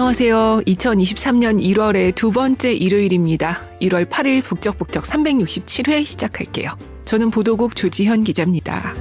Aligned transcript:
안녕하세요. 0.00 0.62
2023년 0.66 1.62
1월의 1.62 2.14
두 2.14 2.30
번째 2.30 2.72
일요일입니다. 2.72 3.60
1월 3.82 4.08
8일 4.08 4.42
북적북적 4.42 5.04
367회 5.04 6.06
시작할게요. 6.06 6.70
저는 7.04 7.28
보도국 7.30 7.76
조지현 7.76 8.24
기자입니다. 8.24 8.94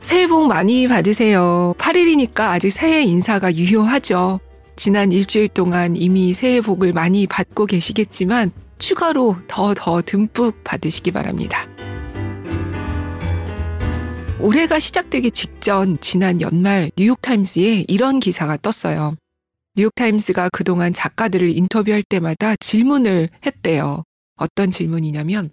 새해 0.00 0.26
복 0.26 0.48
많이 0.48 0.88
받으세요. 0.88 1.76
8일이니까 1.78 2.40
아직 2.40 2.70
새해 2.70 3.04
인사가 3.04 3.54
유효하죠. 3.54 4.40
지난 4.74 5.12
일주일 5.12 5.46
동안 5.46 5.94
이미 5.94 6.34
새해 6.34 6.60
복을 6.60 6.92
많이 6.92 7.28
받고 7.28 7.66
계시겠지만 7.66 8.50
추가로 8.78 9.36
더더 9.46 10.02
듬뿍 10.04 10.64
받으시기 10.64 11.12
바랍니다. 11.12 11.68
올해가 14.42 14.80
시작되기 14.80 15.30
직전 15.30 16.00
지난 16.00 16.40
연말 16.40 16.90
뉴욕타임스에 16.96 17.84
이런 17.86 18.18
기사가 18.18 18.56
떴어요. 18.56 19.14
뉴욕타임스가 19.76 20.48
그동안 20.52 20.92
작가들을 20.92 21.56
인터뷰할 21.56 22.02
때마다 22.02 22.56
질문을 22.56 23.28
했대요. 23.46 24.02
어떤 24.34 24.72
질문이냐면 24.72 25.50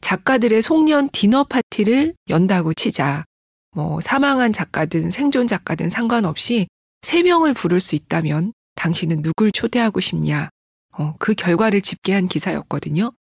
작가들의 0.00 0.62
송년 0.62 1.10
디너 1.12 1.44
파티를 1.44 2.14
연다고 2.28 2.74
치자. 2.74 3.24
뭐 3.70 4.00
사망한 4.00 4.52
작가든 4.52 5.12
생존 5.12 5.46
작가든 5.46 5.88
상관없이 5.88 6.66
세 7.02 7.22
명을 7.22 7.54
부를 7.54 7.78
수 7.78 7.94
있다면 7.94 8.52
당신은 8.74 9.22
누굴 9.22 9.52
초대하고 9.52 10.00
싶냐? 10.00 10.50
어, 10.98 11.14
그 11.20 11.34
결과를 11.34 11.82
집계한 11.82 12.26
기사였거든요. 12.26 13.12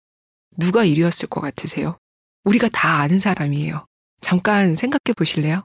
누가 0.58 0.84
1위였을 0.84 1.30
것 1.30 1.40
같으세요? 1.40 2.00
우리가 2.46 2.68
다 2.70 3.02
아는 3.02 3.20
사람이에요. 3.20 3.86
잠깐 4.34 4.76
생각해 4.76 5.14
보실래요? 5.16 5.64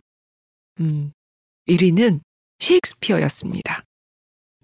음, 0.80 1.12
1위는 1.68 2.20
셰익스피어였습니다. 2.58 3.82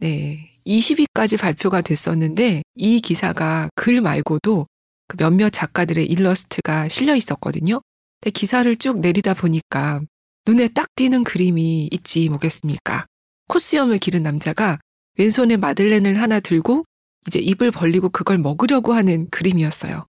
네. 0.01 0.51
20위까지 0.67 1.41
발표가 1.41 1.81
됐었는데 1.81 2.63
이 2.75 3.01
기사가 3.01 3.71
글 3.75 4.03
말고도 4.03 4.67
그 5.09 5.17
몇몇 5.17 5.49
작가들의 5.49 6.05
일러스트가 6.05 6.89
실려 6.89 7.17
있었거든요. 7.17 7.81
근데 8.21 8.31
기사를 8.31 8.77
쭉 8.77 9.01
내리다 9.01 9.33
보니까 9.33 10.03
눈에 10.47 10.69
딱 10.69 10.89
띄는 10.97 11.25
그림이 11.25 11.89
있지 11.91 12.29
뭐겠습니까? 12.29 13.07
코스염을 13.49 13.97
기른 13.97 14.23
남자가 14.23 14.81
왼손에 15.17 15.57
마들렌을 15.57 16.21
하나 16.21 16.41
들고 16.41 16.85
이제 17.27 17.39
입을 17.39 17.71
벌리고 17.71 18.11
그걸 18.11 18.37
먹으려고 18.37 18.93
하는 18.93 19.31
그림이었어요. 19.31 20.05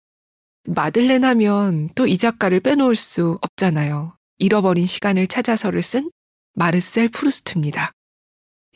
마들렌 0.66 1.24
하면 1.24 1.90
또 1.96 2.08
이 2.08 2.18
작가를 2.18 2.60
빼놓을 2.60 2.96
수 2.96 3.38
없잖아요. 3.42 4.16
잃어버린 4.38 4.86
시간을 4.86 5.28
찾아서를 5.28 5.82
쓴 5.82 6.12
마르셀 6.54 7.10
프루스트입니다. 7.10 7.92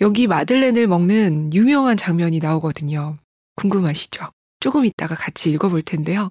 여기 0.01 0.27
마들렌을 0.27 0.87
먹는 0.87 1.53
유명한 1.53 1.97
장면이 1.97 2.39
나오거든요. 2.39 3.17
궁금하시죠? 3.55 4.29
조금 4.59 4.85
이따가 4.85 5.15
같이 5.15 5.51
읽어볼 5.51 5.81
텐데요. 5.81 6.29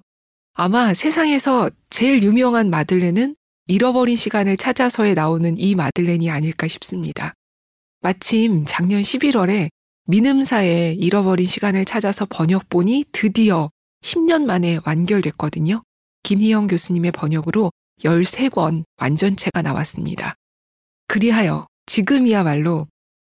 아마 0.53 0.93
세상에서 0.93 1.69
제일 1.89 2.23
유명한 2.23 2.69
마들렌은 2.69 3.35
잃어버린 3.67 4.15
시간을 4.15 4.57
찾아서에 4.57 5.13
나오는 5.13 5.57
이 5.57 5.75
마들렌이 5.75 6.31
아닐까 6.31 6.67
싶습니다. 6.67 7.33
마침 8.01 8.65
작년 8.65 9.01
11월에 9.01 9.69
민음사의 10.05 10.95
잃어버린 10.95 11.45
시간을 11.45 11.85
찾아서 11.85 12.25
번역본이 12.27 13.05
드디어 13.11 13.69
10년 14.01 14.45
만에 14.45 14.79
완결됐거든요. 14.85 15.83
김희영 16.23 16.67
교수님의 16.67 17.11
번역으로 17.11 17.71
13권 18.01 18.83
완전체가 18.97 19.61
나왔습니다. 19.61 20.35
그리하여 21.07 21.67
지금이야말로 21.85 22.87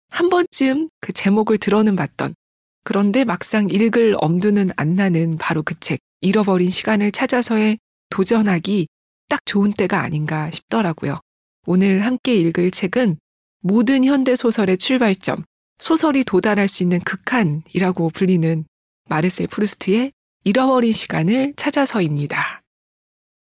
한 0.09 0.29
번쯤 0.29 0.90
그 1.00 1.13
제목을 1.13 1.58
들어는 1.58 1.96
봤던 1.96 2.35
그런데 2.84 3.24
막상 3.24 3.69
읽을 3.69 4.16
엄두는 4.19 4.72
안 4.75 4.96
나는 4.96 5.38
바로 5.38 5.63
그 5.63 5.79
책, 5.79 6.00
잃어버린 6.22 6.69
시간을 6.69 7.12
찾아서의 7.12 7.78
도전하기 8.09 8.88
딱 9.28 9.46
좋은 9.46 9.72
때가 9.72 10.02
아닌가 10.02 10.50
싶더라고요. 10.52 11.19
오늘 11.68 12.06
함께 12.06 12.35
읽을 12.35 12.72
책은 12.72 13.18
모든 13.62 14.03
현대 14.03 14.35
소설의 14.35 14.78
출발점, 14.78 15.44
소설이 15.78 16.24
도달할 16.24 16.68
수 16.68 16.84
있는 16.84 17.00
극한이라고 17.02 18.09
불리는 18.09 18.66
마르셀 19.08 19.47
프루스트의 19.47 20.12
잃어버린 20.44 20.92
시간을 20.92 21.54
찾아서입니다. 21.56 22.62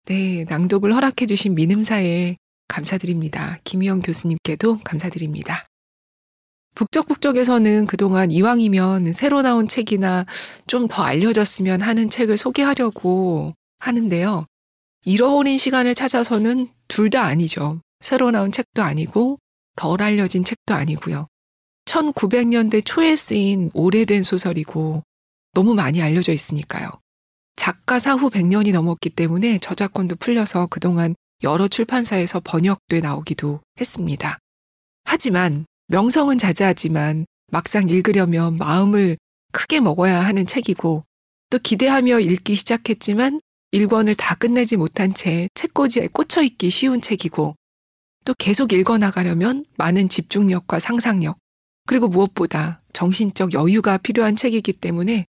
네, 0.05 0.45
낭독을 0.49 0.93
허락해 0.93 1.25
주신 1.25 1.55
민음사에 1.55 2.35
감사드립니다. 2.67 3.59
김희영 3.63 4.01
교수님께도 4.01 4.79
감사드립니다. 4.83 5.65
북적북적에서는 6.75 7.85
그동안 7.85 8.31
이왕이면 8.31 9.13
새로 9.13 9.41
나온 9.41 9.67
책이나 9.67 10.25
좀 10.67 10.87
더 10.87 11.03
알려졌으면 11.03 11.81
하는 11.81 12.09
책을 12.09 12.37
소개하려고 12.37 13.53
하는데요. 13.79 14.45
잃어버린 15.05 15.57
시간을 15.57 15.95
찾아서는 15.95 16.69
둘 16.87 17.09
다 17.09 17.23
아니죠. 17.23 17.79
새로 18.01 18.31
나온 18.31 18.51
책도 18.51 18.81
아니고 18.81 19.37
덜 19.75 20.01
알려진 20.01 20.43
책도 20.43 20.73
아니고요. 20.73 21.27
1900년대 21.85 22.81
초에 22.85 23.15
쓰인 23.15 23.69
오래된 23.73 24.23
소설이고 24.23 25.03
너무 25.53 25.75
많이 25.75 26.01
알려져 26.01 26.33
있으니까요. 26.33 26.89
작가 27.55 27.99
사후 27.99 28.29
100년이 28.29 28.73
넘었기 28.73 29.11
때문에 29.11 29.59
저작권도 29.59 30.15
풀려서 30.15 30.67
그동안 30.67 31.15
여러 31.43 31.67
출판사에서 31.67 32.39
번역돼 32.39 33.01
나오기도 33.01 33.61
했습니다. 33.79 34.39
하지만 35.03 35.65
명성은 35.87 36.37
자자하지만 36.37 37.25
막상 37.51 37.87
읽으려면 37.87 38.57
마음을 38.57 39.17
크게 39.51 39.79
먹어야 39.79 40.21
하는 40.21 40.45
책이고 40.45 41.03
또 41.51 41.59
기대하며 41.59 42.21
읽기 42.21 42.55
시작했지만 42.55 43.39
1권을 43.73 44.15
다 44.17 44.35
끝내지 44.35 44.77
못한 44.77 45.13
채 45.13 45.47
책꽂이에 45.53 46.07
꽂혀 46.07 46.41
있기 46.41 46.69
쉬운 46.69 47.01
책이고 47.01 47.55
또 48.25 48.33
계속 48.39 48.73
읽어 48.73 48.97
나가려면 48.97 49.65
많은 49.77 50.09
집중력과 50.09 50.79
상상력 50.79 51.37
그리고 51.85 52.07
무엇보다 52.07 52.81
정신적 52.93 53.53
여유가 53.53 53.97
필요한 53.97 54.35
책이기 54.35 54.73
때문에 54.73 55.25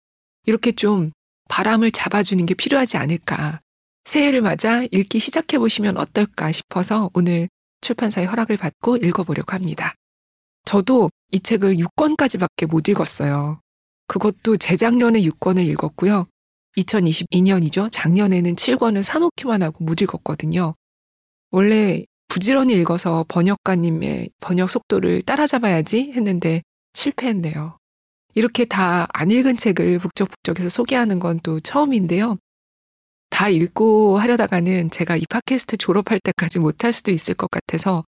이렇게 0.49 0.73
좀 0.73 1.11
바람을 1.51 1.93
잡아주는 1.93 2.47
게 2.47 2.55
필요하지 2.55 2.97
않을까. 2.97 3.61
새해를 4.07 4.41
맞아 4.41 4.83
읽기 4.91 5.19
시작해 5.19 5.59
보시면 5.59 5.99
어떨까 5.99 6.53
싶어서 6.53 7.11
오늘 7.13 7.51
출판사의 7.83 8.27
허락을 8.27 8.57
받고 8.57 8.97
읽어보려고 8.97 9.53
합니다. 9.53 9.93
저도 10.65 11.11
이 11.33 11.41
책을 11.41 11.77
6권까지밖에 11.77 12.67
못 12.67 12.89
읽었어요. 12.89 13.61
그것도 14.07 14.57
재작년에 14.57 15.21
6권을 15.21 15.67
읽었고요. 15.67 16.27
2022년이죠. 16.79 17.91
작년에는 17.93 18.55
7권을 18.55 19.03
사놓기만 19.03 19.63
하고 19.63 19.85
못 19.85 20.01
읽었거든요. 20.01 20.75
원래 21.51 22.07
부지런히 22.29 22.73
읽어서 22.73 23.27
번역가님의 23.29 24.31
번역 24.41 24.71
속도를 24.71 25.21
따라잡아야지 25.25 26.13
했는데 26.13 26.63
실패했네요. 26.95 27.77
이렇게 28.39 28.65
다 28.65 29.07
안 29.13 29.31
읽은 29.33 29.57
책을 29.57 29.99
북적북적해서 29.99 30.69
소개하는 30.69 31.19
건 31.19 31.41
또 31.43 31.59
처음인데요. 31.61 32.37
다 33.31 33.49
읽고 33.49 34.19
하려다가는 34.19 34.91
제가 34.91 35.17
이 35.17 35.25
팟캐스트 35.29 35.77
졸업할 35.77 36.21
때까지 36.21 36.59
못할 36.61 36.93
수도 36.93 37.11
있을 37.13 37.35
것 37.35 37.51
같아서 37.51 38.05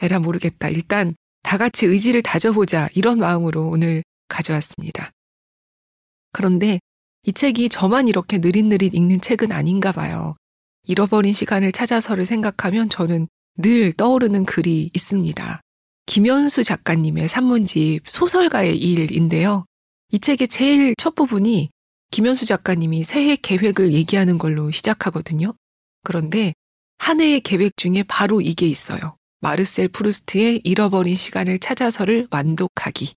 에라 0.00 0.20
모르겠다. 0.20 0.68
일단 0.68 1.14
다 1.42 1.58
같이 1.58 1.86
의지를 1.86 2.22
다져보자. 2.22 2.88
이런 2.94 3.18
마음으로 3.18 3.68
오늘 3.68 4.02
가져왔습니다. 4.28 5.10
그런데 6.32 6.78
이 7.24 7.32
책이 7.32 7.68
저만 7.68 8.08
이렇게 8.08 8.38
느릿느릿 8.38 8.94
읽는 8.94 9.20
책은 9.20 9.50
아닌가 9.52 9.92
봐요. 9.92 10.36
잃어버린 10.84 11.32
시간을 11.32 11.72
찾아서를 11.72 12.24
생각하면 12.24 12.88
저는 12.88 13.28
늘 13.58 13.92
떠오르는 13.92 14.44
글이 14.44 14.90
있습니다. 14.94 15.60
김현수 16.06 16.64
작가님의 16.64 17.28
산문집 17.28 18.08
소설가의 18.08 18.76
일인데요. 18.78 19.64
이 20.14 20.18
책의 20.18 20.48
제일 20.48 20.94
첫 20.98 21.14
부분이 21.14 21.70
김현수 22.10 22.44
작가님이 22.44 23.02
새해 23.02 23.34
계획을 23.34 23.94
얘기하는 23.94 24.36
걸로 24.36 24.70
시작하거든요. 24.70 25.54
그런데 26.04 26.52
한 26.98 27.18
해의 27.22 27.40
계획 27.40 27.78
중에 27.78 28.02
바로 28.06 28.42
이게 28.42 28.66
있어요. 28.66 29.16
마르셀 29.40 29.88
프루스트의 29.88 30.60
잃어버린 30.64 31.16
시간을 31.16 31.60
찾아서를 31.60 32.28
완독하기. 32.30 33.14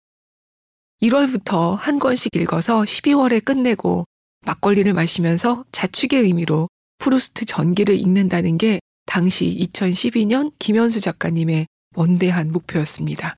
1월부터 1.01 1.75
한 1.75 1.99
권씩 1.99 2.33
읽어서 2.37 2.83
12월에 2.83 3.43
끝내고 3.43 4.05
막걸리를 4.45 4.93
마시면서 4.93 5.65
자축의 5.73 6.21
의미로 6.21 6.69
프루스트 6.99 7.43
전기를 7.43 7.93
읽는다는 7.99 8.57
게 8.57 8.79
당시 9.05 9.53
2012년 9.73 10.53
김연수 10.59 11.01
작가님의 11.01 11.67
원대한 11.93 12.53
목표였습니다. 12.53 13.35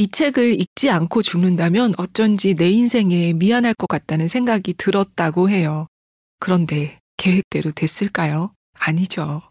이 0.00 0.06
책을 0.06 0.60
읽지 0.60 0.90
않고 0.90 1.22
죽는다면 1.22 1.94
어쩐지 1.98 2.54
내 2.54 2.70
인생에 2.70 3.32
미안할 3.32 3.74
것 3.74 3.88
같다는 3.88 4.28
생각이 4.28 4.74
들었다고 4.74 5.50
해요. 5.50 5.88
그런데 6.38 7.00
계획대로 7.16 7.72
됐을까요? 7.72 8.54
아니죠. 8.74 9.42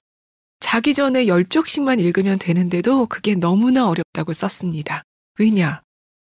자기 0.62 0.94
전에 0.94 1.26
10쪽씩만 1.26 2.00
읽으면 2.00 2.40
되는데도 2.40 3.08
그게 3.08 3.36
너무나 3.36 3.90
어렵다고 3.90 4.32
썼습니다. 4.32 5.04
왜냐? 5.38 5.82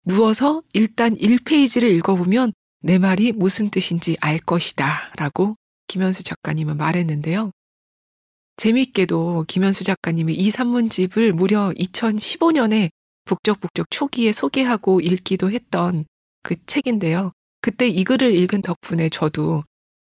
누워서 0.06 0.62
일단 0.74 1.15
1페이지를 1.15 1.86
읽어보면 1.98 2.54
내 2.81 3.00
말이 3.00 3.31
무슨 3.31 3.71
뜻인지 3.71 4.15
알 4.21 4.38
것이다. 4.38 5.12
라고 5.18 5.56
김현수 5.88 6.24
작가님은 6.24 6.77
말했는데요. 6.77 7.50
재미있게도 8.57 9.45
김현수 9.48 9.83
작가님이 9.83 10.36
이 10.36 10.51
산문집을 10.51 11.33
무려 11.33 11.71
2015년에 11.71 12.92
북적북적 13.25 13.88
초기에 13.90 14.31
소개하고 14.31 15.02
읽기도 15.02 15.52
했던 15.52 16.06
그 16.42 16.56
책인데요. 16.66 17.31
그때 17.62 17.88
이 17.88 18.04
글을 18.04 18.36
읽은 18.36 18.62
덕분에 18.62 19.10
저도 19.10 19.64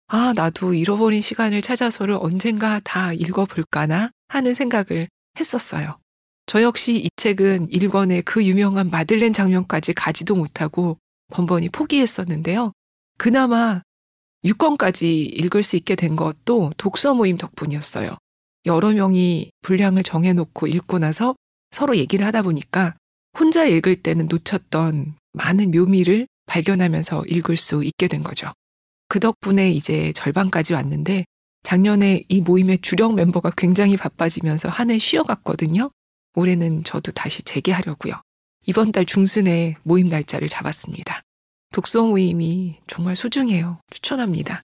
아, 0.09 0.32
나도 0.35 0.75
잃어버린 0.75 1.20
시간을 1.23 1.62
찾아서를 1.62 2.19
언젠가 2.20 2.81
다 2.81 3.12
읽어볼까나 3.12 4.11
하는 4.29 4.55
생각을 4.55 5.09
했었어요. 5.38 5.99
저 6.47 6.62
역시 6.62 6.97
이 6.97 7.09
책은 7.17 7.69
1권의 7.69 8.25
그 8.25 8.44
유명한 8.44 8.91
마들렌 8.91 9.32
장면까지 9.32 9.94
가지도 9.94 10.35
못하고 10.35 10.99
번번이 11.32 11.70
포기했었는데요. 11.70 12.73
그나마 13.17 13.82
6권까지 14.44 15.05
읽을 15.05 15.62
수 15.62 15.76
있게 15.76 15.94
된 15.94 16.17
것도 16.17 16.73
독서 16.76 17.14
모임 17.14 17.37
덕분이었어요. 17.37 18.17
여러 18.67 18.91
명이 18.91 19.50
분량을 19.62 20.03
정해놓고 20.03 20.67
읽고 20.67 20.99
나서 20.99 21.35
서로 21.70 21.97
얘기를 21.97 22.26
하다 22.26 22.43
보니까 22.43 22.94
혼자 23.38 23.64
읽을 23.64 24.02
때는 24.02 24.26
놓쳤던 24.26 25.14
많은 25.32 25.70
묘미를 25.70 26.26
발견하면서 26.46 27.25
읽을 27.29 27.56
수 27.56 27.82
있게 27.84 28.08
된 28.08 28.23
거죠. 28.23 28.52
그 29.08 29.20
덕분에 29.20 29.70
이제 29.70 30.12
절반까지 30.14 30.75
왔는데 30.75 31.25
작년에 31.62 32.25
이 32.29 32.40
모임의 32.40 32.79
주력 32.79 33.14
멤버가 33.14 33.50
굉장히 33.56 33.96
바빠지면서 33.96 34.69
한 34.69 34.90
해 34.90 34.99
쉬어갔거든요. 34.99 35.90
올해는 36.34 36.82
저도 36.84 37.12
다시 37.12 37.43
재개하려고요. 37.43 38.14
이번 38.67 38.93
달 38.93 39.05
중순에 39.05 39.76
모임 39.82 40.08
날짜를 40.08 40.49
잡았습니다. 40.49 41.23
독서 41.73 42.05
모임이 42.05 42.78
정말 42.87 43.17
소중해요. 43.17 43.78
추천합니다. 43.90 44.62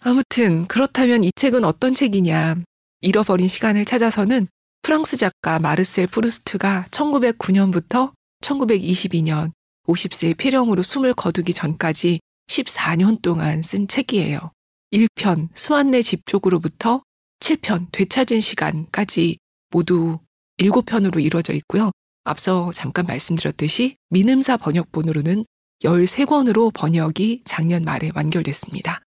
아무튼 0.00 0.66
그렇다면 0.66 1.24
이 1.24 1.30
책은 1.34 1.64
어떤 1.64 1.94
책이냐? 1.94 2.56
잃어버린 3.00 3.48
시간을 3.48 3.84
찾아서는 3.84 4.48
프랑스 4.84 5.16
작가 5.16 5.58
마르셀 5.58 6.06
프루스트가 6.06 6.84
1909년부터 6.90 8.12
1922년 8.42 9.50
50세의 9.88 10.36
폐렴으로 10.36 10.82
숨을 10.82 11.14
거두기 11.14 11.54
전까지 11.54 12.20
14년 12.48 13.22
동안 13.22 13.62
쓴 13.62 13.88
책이에요. 13.88 14.52
1편 14.92 15.48
스완네 15.54 16.02
집 16.02 16.26
쪽으로부터 16.26 17.00
7편 17.40 17.92
되찾은 17.92 18.40
시간까지 18.40 19.38
모두 19.70 20.18
7편으로 20.58 21.24
이루어져 21.24 21.54
있고요. 21.54 21.90
앞서 22.24 22.70
잠깐 22.74 23.06
말씀드렸듯이 23.06 23.96
민음사 24.10 24.58
번역본으로는 24.58 25.46
13권으로 25.82 26.74
번역이 26.74 27.44
작년 27.46 27.84
말에 27.84 28.10
완결됐습니다. 28.14 29.00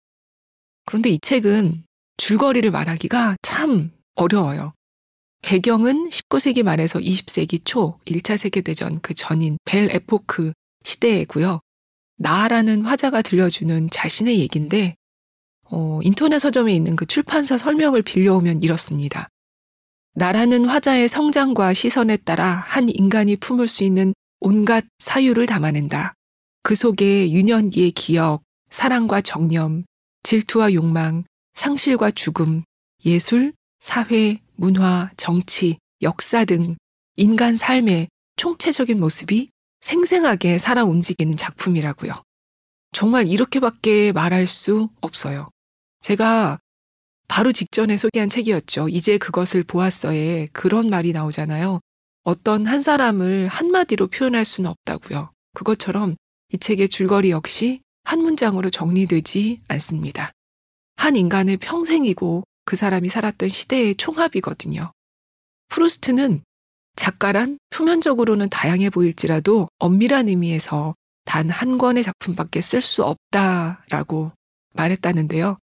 그런데 0.87 1.11
이 1.11 1.19
책은 1.20 1.84
줄거리를 2.17 2.70
말하기가 2.70 3.37
참 3.43 3.90
어려워요. 4.14 4.73
배경은 5.42 6.08
19세기 6.08 6.62
말에서 6.62 6.98
20세기 6.98 7.60
초 7.64 7.98
1차 8.06 8.36
세계대전 8.36 9.00
그 9.00 9.14
전인 9.14 9.58
벨 9.64 9.90
에포크 9.90 10.52
시대이고요. 10.84 11.60
나라는 12.18 12.82
화자가 12.82 13.22
들려주는 13.22 13.90
자신의 13.90 14.38
얘기인데 14.40 14.96
어, 15.70 16.00
인터넷 16.02 16.38
서점에 16.38 16.74
있는 16.74 16.96
그 16.96 17.06
출판사 17.06 17.58
설명을 17.58 18.02
빌려오면 18.02 18.62
이렇습니다. 18.62 19.28
나라는 20.14 20.64
화자의 20.64 21.08
성장과 21.08 21.74
시선에 21.74 22.16
따라 22.16 22.62
한 22.66 22.88
인간이 22.88 23.36
품을 23.36 23.66
수 23.66 23.84
있는 23.84 24.14
온갖 24.40 24.84
사유를 24.98 25.46
담아낸다. 25.46 26.14
그 26.62 26.74
속에 26.74 27.30
유년기의 27.30 27.90
기억, 27.92 28.42
사랑과 28.70 29.20
정념, 29.20 29.84
질투와 30.22 30.72
욕망, 30.72 31.24
상실과 31.54 32.10
죽음, 32.10 32.62
예술, 33.04 33.52
사회, 33.78 34.40
문화, 34.56 35.10
정치, 35.16 35.78
역사 36.02 36.44
등 36.44 36.76
인간 37.16 37.56
삶의 37.56 38.08
총체적인 38.36 38.98
모습이 39.00 39.50
생생하게 39.80 40.58
살아 40.58 40.84
움직이는 40.84 41.36
작품이라고요. 41.36 42.12
정말 42.92 43.28
이렇게밖에 43.28 44.12
말할 44.12 44.46
수 44.46 44.88
없어요. 45.00 45.50
제가 46.00 46.58
바로 47.28 47.52
직전에 47.52 47.96
소개한 47.96 48.30
책이었죠. 48.30 48.88
이제 48.88 49.18
그것을 49.18 49.64
보았어에 49.64 50.48
그런 50.52 50.90
말이 50.90 51.12
나오잖아요. 51.12 51.80
어떤 52.22 52.66
한 52.66 52.82
사람을 52.82 53.48
한마디로 53.48 54.08
표현할 54.08 54.44
수는 54.44 54.70
없다고요. 54.70 55.30
그것처럼 55.54 56.16
이 56.52 56.58
책의 56.58 56.88
줄거리 56.88 57.30
역시 57.30 57.80
한 58.04 58.20
문장으로 58.20 58.70
정리되지 58.70 59.62
않습니다. 59.68 60.32
한 60.96 61.16
인간의 61.16 61.58
평생이고 61.58 62.44
그 62.66 62.76
사람이 62.76 63.08
살았던 63.08 63.48
시대의 63.48 63.94
총합이거든요. 63.94 64.92
프루스트는 65.68 66.42
작가란 66.96 67.58
표면적으로는 67.70 68.50
다양해 68.50 68.90
보일지라도 68.90 69.68
엄밀한 69.78 70.28
의미에서 70.28 70.94
단 71.24 71.50
한 71.50 71.76
권의 71.76 72.02
작품밖에 72.02 72.60
쓸 72.60 72.80
수 72.80 73.04
없다라고 73.04 74.32
말했다는데요. 74.74 75.58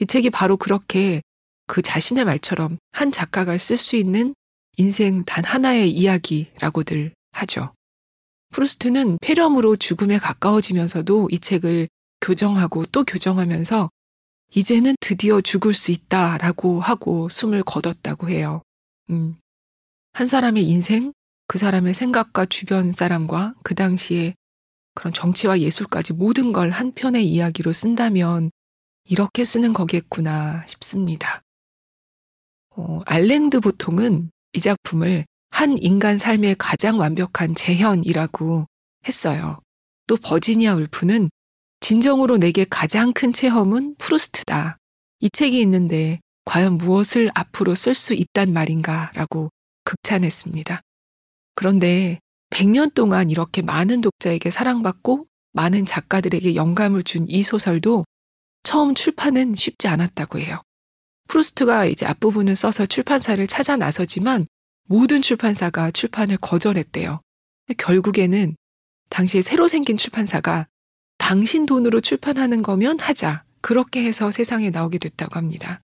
이 0.00 0.06
책이 0.06 0.30
바로 0.30 0.56
그렇게 0.56 1.22
그 1.66 1.80
자신의 1.80 2.24
말처럼 2.24 2.78
한 2.92 3.12
작가가 3.12 3.56
쓸 3.56 3.76
수 3.76 3.96
있는 3.96 4.34
인생 4.76 5.24
단 5.24 5.44
하나의 5.44 5.90
이야기라고들 5.90 7.14
하죠. 7.32 7.72
프루스트는 8.52 9.18
폐렴으로 9.22 9.76
죽음에 9.76 10.18
가까워지면서도 10.18 11.28
이 11.30 11.38
책을 11.38 11.88
교정하고 12.20 12.86
또 12.86 13.04
교정하면서 13.04 13.90
이제는 14.54 14.94
드디어 15.00 15.40
죽을 15.40 15.74
수 15.74 15.90
있다 15.90 16.38
라고 16.38 16.80
하고 16.80 17.28
숨을 17.28 17.62
거뒀다고 17.64 18.28
해요. 18.30 18.62
음. 19.10 19.36
한 20.12 20.26
사람의 20.28 20.64
인생, 20.64 21.12
그 21.48 21.58
사람의 21.58 21.92
생각과 21.94 22.46
주변 22.46 22.92
사람과 22.92 23.54
그 23.64 23.74
당시에 23.74 24.34
그런 24.94 25.12
정치와 25.12 25.58
예술까지 25.60 26.12
모든 26.12 26.52
걸 26.52 26.70
한 26.70 26.92
편의 26.92 27.26
이야기로 27.28 27.72
쓴다면 27.72 28.50
이렇게 29.04 29.44
쓰는 29.44 29.72
거겠구나 29.72 30.64
싶습니다. 30.66 31.42
어, 32.70 33.00
알랭드 33.06 33.60
보통은 33.60 34.30
이 34.52 34.60
작품을 34.60 35.26
한 35.50 35.76
인간 35.78 36.16
삶의 36.18 36.56
가장 36.58 36.98
완벽한 36.98 37.54
재현이라고 37.54 38.66
했어요. 39.06 39.58
또 40.06 40.16
버지니아 40.16 40.74
울프는 40.76 41.30
진정으로 41.84 42.38
내게 42.38 42.64
가장 42.64 43.12
큰 43.12 43.30
체험은 43.30 43.96
프루스트다. 43.96 44.78
이 45.20 45.28
책이 45.28 45.60
있는데 45.60 46.18
과연 46.46 46.78
무엇을 46.78 47.30
앞으로 47.34 47.74
쓸 47.74 47.94
수 47.94 48.14
있단 48.14 48.54
말인가 48.54 49.12
라고 49.14 49.50
극찬했습니다. 49.84 50.80
그런데 51.54 52.20
100년 52.48 52.94
동안 52.94 53.28
이렇게 53.28 53.60
많은 53.60 54.00
독자에게 54.00 54.50
사랑받고 54.50 55.26
많은 55.52 55.84
작가들에게 55.84 56.54
영감을 56.54 57.02
준 57.02 57.26
이 57.28 57.42
소설도 57.42 58.06
처음 58.62 58.94
출판은 58.94 59.54
쉽지 59.54 59.86
않았다고 59.86 60.38
해요. 60.38 60.62
프루스트가 61.28 61.84
이제 61.84 62.06
앞부분을 62.06 62.56
써서 62.56 62.86
출판사를 62.86 63.46
찾아 63.46 63.76
나서지만 63.76 64.46
모든 64.88 65.20
출판사가 65.20 65.90
출판을 65.90 66.38
거절했대요. 66.38 67.20
결국에는 67.76 68.56
당시에 69.10 69.42
새로 69.42 69.68
생긴 69.68 69.98
출판사가 69.98 70.66
당신 71.24 71.64
돈으로 71.64 72.02
출판하는 72.02 72.60
거면 72.60 73.00
하자. 73.00 73.44
그렇게 73.62 74.04
해서 74.04 74.30
세상에 74.30 74.68
나오게 74.68 74.98
됐다고 74.98 75.36
합니다. 75.36 75.80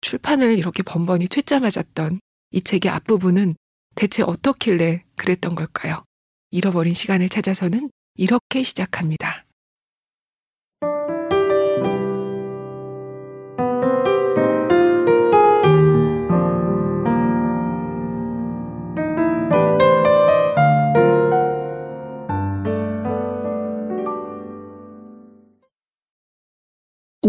출판을 0.00 0.56
이렇게 0.56 0.82
번번이 0.82 1.28
퇴짜 1.28 1.60
맞았던 1.60 2.20
이 2.52 2.62
책의 2.62 2.90
앞부분은 2.90 3.54
대체 3.96 4.22
어떻길래 4.22 5.04
그랬던 5.16 5.56
걸까요? 5.56 6.04
잃어버린 6.50 6.94
시간을 6.94 7.28
찾아서는 7.28 7.90
이렇게 8.14 8.62
시작합니다. 8.62 9.44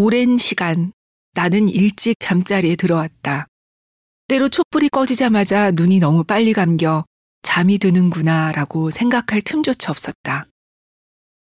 오랜 0.08 0.38
시간 0.38 0.94
나는 1.34 1.68
일찍 1.68 2.16
잠자리에 2.20 2.78
들어왔다. 2.78 3.48
때로 4.30 4.48
촛불이 4.48 4.88
꺼지자마자 4.88 5.72
눈이 5.72 6.00
너무 6.00 6.24
빨리 6.24 6.54
감겨 6.54 7.04
잠이 7.42 7.78
드는구나 7.78 8.54
라고 8.54 8.90
생각할 8.90 9.42
틈조차 9.42 9.92
없었다. 9.92 10.48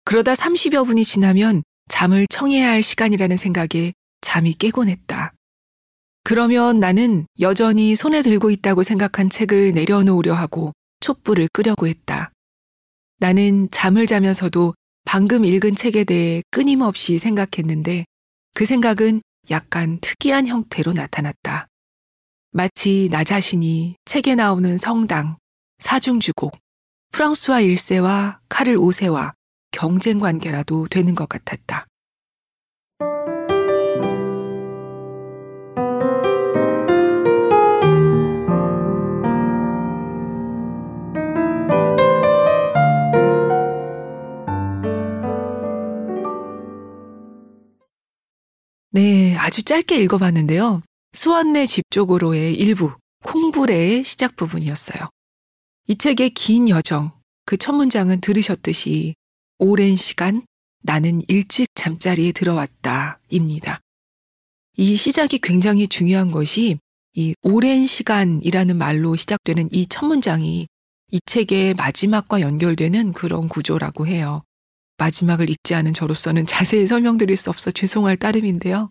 그러다 0.05 0.35
30여 0.35 0.87
분이 0.87 1.03
지나면 1.03 1.65
잠을 1.89 2.29
청해야 2.31 2.71
할 2.71 2.85
시간이라는 2.85 3.37
생각에 3.37 3.95
잠이 4.21 4.55
깨곤 4.55 4.89
했다. 4.89 5.33
그러면 6.23 6.79
나는 6.79 7.27
여전히 7.41 7.97
손에 7.97 8.23
들고 8.23 8.53
있다고 8.53 8.85
생각한 8.85 9.29
책을 9.29 9.73
내려놓으려 9.73 10.35
하고 10.35 10.71
촛불을 11.01 11.49
끄려고 11.53 11.89
했다. 11.89 12.31
나는 13.19 13.69
잠을 13.73 14.07
자면서도 14.07 14.75
방금 15.05 15.45
읽은 15.45 15.75
책에 15.75 16.05
대해 16.05 16.45
끊임없이 16.53 17.19
생각했는데 17.19 18.05
그 18.55 18.67
생각은 18.67 19.23
약간 19.51 19.99
특이한 20.01 20.47
형태로 20.47 20.93
나타났다. 20.93 21.69
마치 22.51 23.09
나 23.11 23.25
자신이 23.25 23.97
책에 24.05 24.35
나오는 24.35 24.77
성당, 24.79 25.39
사중주곡, 25.79 26.57
프랑스와 27.13 27.61
1세와 27.63 28.39
카를 28.49 28.77
5세와 28.77 29.33
경쟁 29.71 30.19
관계라도 30.19 30.89
되는 30.89 31.15
것 31.15 31.29
같았다. 31.29 31.87
네, 48.93 49.35
아주 49.37 49.63
짧게 49.63 49.97
읽어봤는데요. 50.03 50.83
수원내 51.15 51.67
집 51.67 51.85
쪽으로의 51.91 52.55
일부, 52.55 52.93
콩불의 53.25 54.05
시작 54.05 54.37
부분이었어요. 54.37 55.09
이 55.89 55.97
책의 55.97 56.31
긴 56.31 56.69
여정, 56.69 57.13
그 57.47 57.57
첫 57.57 57.73
문장은 57.73 58.21
들으셨듯이 58.21 59.15
오랜 59.59 59.97
시간 59.97 60.45
나는 60.83 61.23
일찍 61.29 61.69
잠자리에 61.75 62.33
들어왔다 62.33 63.21
입니다. 63.31 63.81
이 64.77 64.97
시작이 64.97 65.39
굉장히 65.39 65.87
중요한 65.87 66.31
것이 66.31 66.79
이 67.15 67.35
오랜 67.43 67.87
시간이라는 67.87 68.77
말로 68.77 69.17
시작되는 69.17 69.69
이 69.73 69.87
첫 69.89 70.07
문장이 70.07 70.67
이 71.11 71.21
책의 71.27 71.75
마지막과 71.75 72.41
연결되는 72.41 73.13
그런 73.13 73.49
구조라고 73.49 74.07
해요. 74.07 74.43
마지막을 75.03 75.51
읽지 75.51 75.75
않은 75.75 75.95
저로서는 75.95 76.47
자세히 76.47 76.87
설명드릴 76.87 77.37
수 77.37 77.51
없어 77.51 77.73
죄송할 77.73 78.17
따름인데요. 78.17 78.89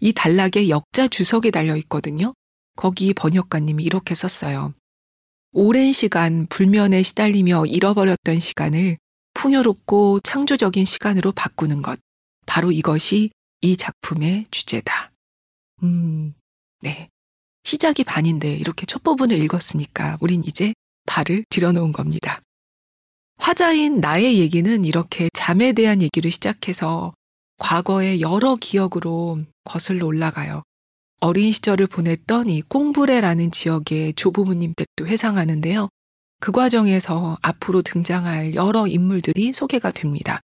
이 0.00 0.12
단락에 0.12 0.68
역자 0.68 1.08
주석에 1.08 1.50
달려 1.50 1.76
있거든요. 1.76 2.34
거기 2.76 3.14
번역가님이 3.14 3.82
이렇게 3.82 4.14
썼어요. 4.14 4.74
오랜 5.52 5.92
시간 5.92 6.46
불면에 6.48 7.02
시달리며 7.02 7.66
잃어버렸던 7.66 8.40
시간을 8.40 8.98
풍요롭고 9.32 10.20
창조적인 10.20 10.84
시간으로 10.84 11.32
바꾸는 11.32 11.80
것. 11.80 11.98
바로 12.44 12.70
이것이 12.70 13.30
이 13.62 13.76
작품의 13.78 14.46
주제다. 14.50 15.12
음, 15.82 16.34
네. 16.82 17.08
시작이 17.64 18.04
반인데 18.04 18.54
이렇게 18.54 18.84
첫 18.84 19.02
부분을 19.02 19.38
읽었으니까 19.38 20.18
우린 20.20 20.44
이제 20.44 20.74
발을 21.06 21.46
들여놓은 21.48 21.92
겁니다. 21.92 22.42
화자인 23.38 24.00
나의 24.00 24.38
얘기는 24.38 24.84
이렇게 24.84 25.28
잠에 25.32 25.72
대한 25.72 26.02
얘기를 26.02 26.30
시작해서 26.30 27.14
과거의 27.58 28.20
여러 28.20 28.56
기억으로 28.56 29.40
거슬러 29.64 30.06
올라가요. 30.06 30.62
어린 31.20 31.52
시절을 31.52 31.86
보냈던 31.86 32.48
이 32.48 32.62
꽁브레라는 32.62 33.50
지역의 33.50 34.14
조부모님 34.14 34.74
댁도 34.74 35.06
회상하는데요. 35.06 35.88
그 36.40 36.52
과정에서 36.52 37.38
앞으로 37.40 37.82
등장할 37.82 38.54
여러 38.54 38.86
인물들이 38.86 39.52
소개가 39.52 39.92
됩니다. 39.92 40.40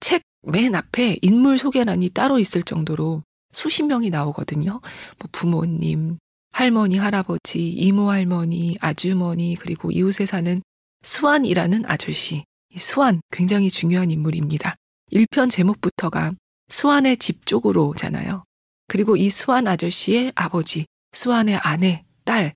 책 0.00 0.22
맨 0.42 0.74
앞에 0.74 1.18
인물 1.22 1.56
소개란이 1.56 2.10
따로 2.10 2.38
있을 2.38 2.62
정도로 2.62 3.22
수십 3.52 3.84
명이 3.84 4.10
나오거든요. 4.10 4.72
뭐 4.72 5.28
부모님, 5.30 6.18
할머니, 6.50 6.98
할아버지, 6.98 7.68
이모, 7.68 8.10
할머니, 8.10 8.76
아주머니, 8.80 9.56
그리고 9.58 9.90
이웃에 9.90 10.26
사는 10.26 10.62
수완이라는 11.02 11.84
아저씨. 11.86 12.44
이 12.70 12.78
수완 12.78 13.20
굉장히 13.30 13.68
중요한 13.68 14.10
인물입니다. 14.10 14.76
1편 15.12 15.50
제목부터가 15.50 16.32
수완의 16.68 17.18
집 17.18 17.44
쪽으로잖아요. 17.44 18.44
그리고 18.88 19.16
이 19.16 19.28
수완 19.30 19.66
아저씨의 19.66 20.32
아버지, 20.34 20.86
수완의 21.12 21.56
아내, 21.56 22.04
딸, 22.24 22.54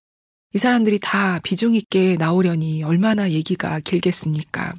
이 0.55 0.59
사람들이 0.59 0.99
다 1.01 1.39
비중 1.41 1.75
있게 1.75 2.17
나오려니 2.17 2.83
얼마나 2.83 3.31
얘기가 3.31 3.81
길겠습니까? 3.81 4.75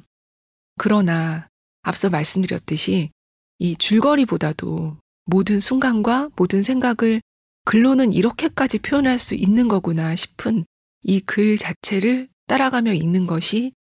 그러나 0.76 1.48
앞서 1.82 2.10
말씀드렸듯이 2.10 3.10
이 3.58 3.76
줄거리보다도 3.76 4.96
모든 5.26 5.60
순간과 5.60 6.30
모든 6.36 6.62
생각을 6.62 7.20
글로는 7.64 8.12
이렇게까지 8.12 8.78
표현할 8.78 9.18
수 9.18 9.34
있는 9.34 9.68
거구나 9.68 10.16
싶은 10.16 10.64
이 11.02 11.20
글 11.20 11.58
자체를 11.58 12.28
따라가며 12.48 12.94
읽는 12.94 13.26
것이 13.26 13.72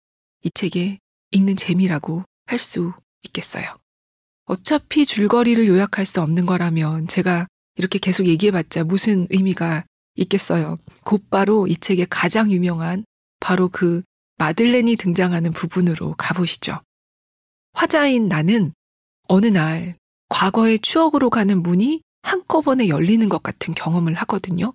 이 0.43 0.51
책의 0.51 0.99
읽는 1.31 1.55
재미라고 1.55 2.23
할 2.45 2.59
수 2.59 2.93
있겠어요. 3.23 3.65
어차피 4.45 5.05
줄거리를 5.05 5.67
요약할 5.67 6.05
수 6.05 6.21
없는 6.21 6.45
거라면 6.45 7.07
제가 7.07 7.47
이렇게 7.75 7.99
계속 7.99 8.25
얘기해봤자 8.25 8.85
무슨 8.85 9.27
의미가 9.29 9.85
있겠어요. 10.15 10.77
곧바로 11.03 11.67
이 11.67 11.75
책의 11.75 12.07
가장 12.09 12.51
유명한 12.51 13.03
바로 13.39 13.67
그 13.69 14.03
마들렌이 14.37 14.95
등장하는 14.95 15.51
부분으로 15.51 16.15
가보시죠. 16.17 16.81
화자인 17.73 18.27
나는 18.27 18.73
어느 19.27 19.47
날 19.47 19.95
과거의 20.29 20.79
추억으로 20.79 21.29
가는 21.29 21.61
문이 21.61 22.01
한꺼번에 22.21 22.87
열리는 22.87 23.27
것 23.29 23.43
같은 23.43 23.73
경험을 23.73 24.13
하거든요. 24.15 24.73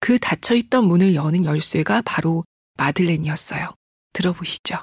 그 0.00 0.18
닫혀있던 0.18 0.86
문을 0.86 1.14
여는 1.14 1.44
열쇠가 1.44 2.02
바로 2.02 2.44
마들렌이었어요. 2.76 3.74
들어보시죠. 4.12 4.78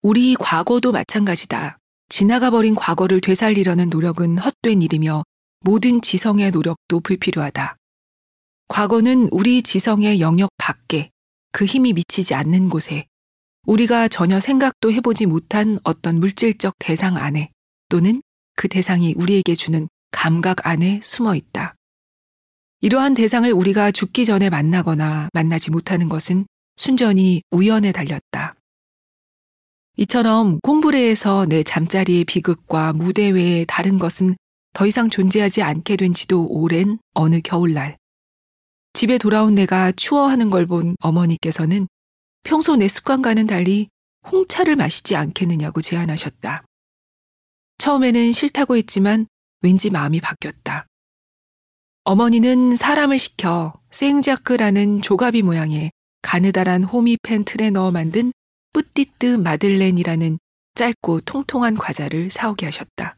우리 0.00 0.36
과거도 0.36 0.90
마찬가지다. 0.90 1.76
지나가 2.08 2.50
버린 2.50 2.74
과거를 2.74 3.20
되살리려는 3.20 3.90
노력은 3.90 4.38
헛된 4.38 4.80
일이며 4.80 5.22
모든 5.60 6.00
지성의 6.00 6.50
노력도 6.52 7.00
불필요하다. 7.00 7.76
과거는 8.68 9.28
우리 9.32 9.62
지성의 9.62 10.20
영역 10.20 10.50
밖에 10.58 11.10
그 11.52 11.64
힘이 11.64 11.92
미치지 11.94 12.34
않는 12.34 12.68
곳에 12.68 13.06
우리가 13.66 14.08
전혀 14.08 14.40
생각도 14.40 14.92
해보지 14.92 15.26
못한 15.26 15.78
어떤 15.82 16.20
물질적 16.20 16.74
대상 16.78 17.16
안에 17.16 17.50
또는 17.88 18.22
그 18.56 18.68
대상이 18.68 19.14
우리에게 19.16 19.54
주는 19.54 19.88
감각 20.10 20.66
안에 20.66 21.00
숨어 21.02 21.34
있다. 21.34 21.74
이러한 22.80 23.14
대상을 23.14 23.50
우리가 23.52 23.90
죽기 23.90 24.24
전에 24.24 24.50
만나거나 24.50 25.28
만나지 25.32 25.70
못하는 25.70 26.08
것은 26.08 26.46
순전히 26.76 27.42
우연에 27.50 27.92
달렸다. 27.92 28.54
이처럼 29.96 30.60
콩브레에서 30.62 31.46
내 31.48 31.64
잠자리의 31.64 32.24
비극과 32.24 32.92
무대 32.92 33.30
외에 33.30 33.64
다른 33.64 33.98
것은 33.98 34.36
더 34.72 34.86
이상 34.86 35.10
존재하지 35.10 35.62
않게 35.62 35.96
된 35.96 36.14
지도 36.14 36.46
오랜 36.46 36.98
어느 37.14 37.40
겨울날. 37.40 37.96
집에 38.98 39.16
돌아온 39.16 39.54
내가 39.54 39.92
추워하는 39.92 40.50
걸 40.50 40.66
본 40.66 40.96
어머니께서는 41.00 41.86
평소 42.42 42.74
내 42.74 42.88
습관과는 42.88 43.46
달리 43.46 43.90
홍차를 44.28 44.74
마시지 44.74 45.14
않겠느냐고 45.14 45.80
제안하셨다. 45.82 46.64
처음에는 47.78 48.32
싫다고 48.32 48.76
했지만 48.76 49.28
왠지 49.62 49.90
마음이 49.90 50.20
바뀌었다. 50.20 50.88
어머니는 52.02 52.74
사람을 52.74 53.18
시켜 53.18 53.72
생자크라는 53.92 55.00
조가비 55.00 55.42
모양의 55.42 55.92
가느다란 56.22 56.82
호미펜 56.82 57.44
틀에 57.44 57.70
넣어 57.70 57.92
만든 57.92 58.32
뿌띠뜨 58.72 59.38
마들렌이라는 59.38 60.40
짧고 60.74 61.20
통통한 61.20 61.76
과자를 61.76 62.30
사오게 62.30 62.66
하셨다. 62.66 63.16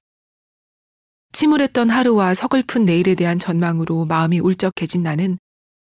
침울했던 1.32 1.88
하루와 1.88 2.34
서글픈 2.34 2.84
내일에 2.84 3.14
대한 3.14 3.38
전망으로 3.38 4.04
마음이 4.04 4.40
울적해진 4.40 5.02
나는 5.02 5.38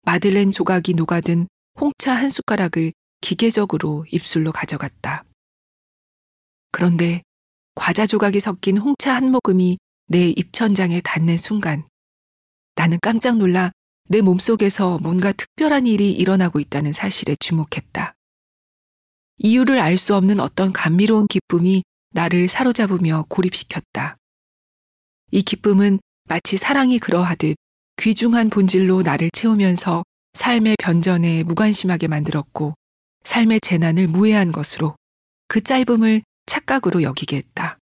마들렌 0.02 0.52
조각이 0.52 0.94
녹아든 0.94 1.48
홍차 1.80 2.14
한 2.14 2.30
숟가락을 2.30 2.92
기계적으로 3.20 4.06
입술로 4.10 4.52
가져갔다. 4.52 5.24
그런데 6.72 7.22
과자 7.74 8.06
조각이 8.06 8.40
섞인 8.40 8.78
홍차 8.78 9.14
한 9.14 9.30
모금이 9.30 9.78
내 10.06 10.28
입천장에 10.28 11.00
닿는 11.00 11.36
순간 11.36 11.86
나는 12.74 12.98
깜짝 13.02 13.36
놀라 13.36 13.72
내 14.08 14.20
몸속에서 14.20 14.98
뭔가 14.98 15.32
특별한 15.32 15.86
일이 15.86 16.12
일어나고 16.12 16.60
있다는 16.60 16.92
사실에 16.92 17.36
주목했다. 17.38 18.14
이유를 19.38 19.78
알 19.80 19.98
수 19.98 20.14
없는 20.16 20.40
어떤 20.40 20.72
감미로운 20.72 21.26
기쁨이 21.28 21.82
나를 22.10 22.48
사로잡으며 22.48 23.26
고립시켰다. 23.28 24.16
이 25.30 25.42
기쁨은 25.42 26.00
마치 26.24 26.56
사랑이 26.56 26.98
그러하듯 26.98 27.56
귀중한 27.98 28.48
본질로 28.48 29.02
나를 29.02 29.28
채우면서 29.32 30.04
삶의 30.34 30.76
변전에 30.78 31.42
무관심하게 31.42 32.06
만들었고 32.06 32.74
삶의 33.24 33.60
재난을 33.60 34.06
무해한 34.06 34.52
것으로 34.52 34.94
그 35.48 35.60
짧음을 35.60 36.22
착각으로 36.46 37.02
여기게 37.02 37.36
했다. 37.36 37.78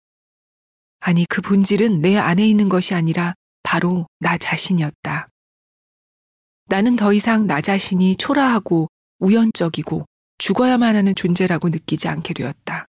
아니, 0.99 1.25
그 1.27 1.41
본질은 1.41 2.01
내 2.01 2.17
안에 2.19 2.47
있는 2.47 2.69
것이 2.69 2.95
아니라 2.95 3.35
바로 3.63 4.07
나 4.19 4.37
자신이었다. 4.37 5.29
나는 6.67 6.97
더 6.97 7.13
이상 7.13 7.47
나 7.47 7.61
자신이 7.61 8.17
초라하고 8.17 8.89
우연적이고 9.21 10.07
죽어야만 10.39 10.97
하는 10.97 11.15
존재라고 11.15 11.69
느끼지 11.69 12.09
않게 12.09 12.35
되었다. 12.35 12.87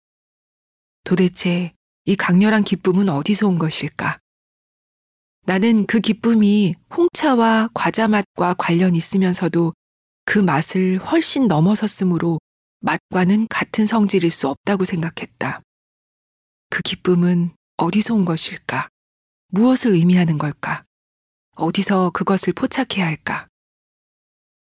도대체 1.03 1.73
이 2.05 2.15
강렬한 2.15 2.63
기쁨은 2.63 3.09
어디서 3.09 3.47
온 3.47 3.59
것일까? 3.59 4.19
나는 5.49 5.87
그 5.87 5.99
기쁨이 5.99 6.75
홍차와 6.95 7.69
과자 7.73 8.07
맛과 8.07 8.53
관련 8.59 8.93
있으면서도 8.93 9.73
그 10.23 10.37
맛을 10.37 10.99
훨씬 10.99 11.47
넘어섰으므로 11.47 12.37
맛과는 12.81 13.47
같은 13.49 13.87
성질일 13.87 14.29
수 14.29 14.47
없다고 14.47 14.85
생각했다. 14.85 15.63
그 16.69 16.83
기쁨은 16.83 17.49
어디서 17.77 18.13
온 18.13 18.25
것일까? 18.25 18.89
무엇을 19.47 19.95
의미하는 19.95 20.37
걸까? 20.37 20.83
어디서 21.55 22.11
그것을 22.11 22.53
포착해야 22.53 23.07
할까? 23.07 23.47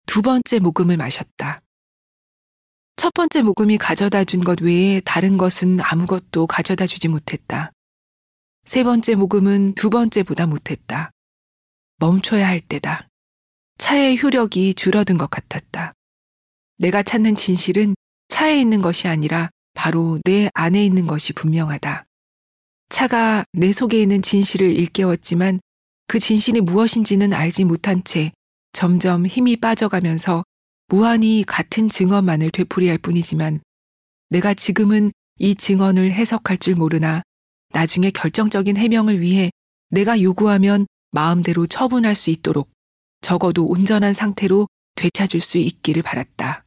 두 0.07 0.23
번째 0.23 0.61
모금을 0.61 0.97
마셨다. 0.97 1.61
첫 2.97 3.13
번째 3.13 3.43
모금이 3.43 3.77
가져다 3.77 4.25
준 4.25 4.43
것 4.43 4.63
외에 4.63 5.01
다른 5.01 5.37
것은 5.37 5.79
아무것도 5.83 6.47
가져다 6.47 6.87
주지 6.87 7.09
못했다. 7.09 7.71
세 8.65 8.85
번째 8.85 9.15
모금은 9.15 9.75
두 9.75 9.91
번째보다 9.91 10.47
못했다. 10.47 11.11
멈춰야 11.99 12.47
할 12.47 12.61
때다. 12.61 13.09
차의 13.79 14.23
효력이 14.23 14.75
줄어든 14.75 15.19
것 15.19 15.31
같았다. 15.31 15.95
내가 16.79 17.03
찾는 17.03 17.37
진실은 17.37 17.95
차에 18.29 18.61
있는 18.61 18.81
것이 18.83 19.09
아니라 19.09 19.51
바로 19.75 20.19
내 20.25 20.51
안에 20.55 20.85
있는 20.85 21.07
것이 21.07 21.33
분명하다. 21.33 22.05
차가 22.91 23.45
내 23.53 23.73
속에 23.73 24.01
있는 24.01 24.23
진실을 24.23 24.71
일깨웠지만 24.79 25.61
그 26.07 26.19
진실이 26.19 26.61
무엇인지는 26.61 27.33
알지 27.33 27.65
못한 27.65 28.03
채 28.05 28.33
점점 28.73 29.27
힘이 29.27 29.57
빠져가면서 29.57 30.45
무한히 30.89 31.45
같은 31.47 31.89
증언만을 31.89 32.51
되풀이할 32.51 32.99
뿐이지만 32.99 33.61
내가 34.29 34.55
지금은 34.55 35.13
이 35.39 35.55
증언을 35.55 36.13
해석할 36.13 36.59
줄 36.59 36.75
모르나 36.75 37.23
나중에 37.71 38.11
결정적인 38.11 38.77
해명을 38.77 39.21
위해 39.21 39.51
내가 39.91 40.21
요구하면 40.21 40.87
마음대로 41.11 41.67
처분할 41.67 42.15
수 42.15 42.31
있도록 42.31 42.71
적어도 43.21 43.67
온전한 43.67 44.15
상태로 44.15 44.69
되찾을 44.97 45.41
수 45.41 45.59
있기를 45.59 46.03
바랐다. 46.03 46.65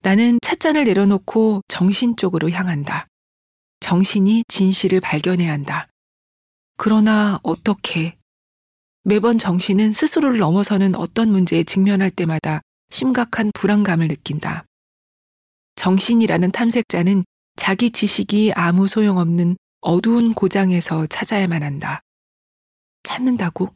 나는 0.00 0.38
찻잔을 0.40 0.84
내려놓고 0.84 1.62
정신 1.68 2.16
쪽으로 2.16 2.50
향한다. 2.50 3.06
정신이 3.80 4.44
진실을 4.48 5.00
발견해야 5.00 5.52
한다. 5.52 5.88
그러나 6.76 7.40
어떻게? 7.42 8.16
매번 9.02 9.38
정신은 9.38 9.92
스스로를 9.92 10.38
넘어서는 10.38 10.94
어떤 10.94 11.30
문제에 11.30 11.62
직면할 11.62 12.10
때마다 12.10 12.60
심각한 12.90 13.50
불안감을 13.54 14.08
느낀다. 14.08 14.64
정신이라는 15.76 16.52
탐색자는 16.52 17.24
자기 17.68 17.90
지식이 17.90 18.52
아무 18.54 18.88
소용없는 18.88 19.58
어두운 19.82 20.32
고장에서 20.32 21.06
찾아야만 21.08 21.62
한다. 21.62 22.00
찾는다고? 23.02 23.74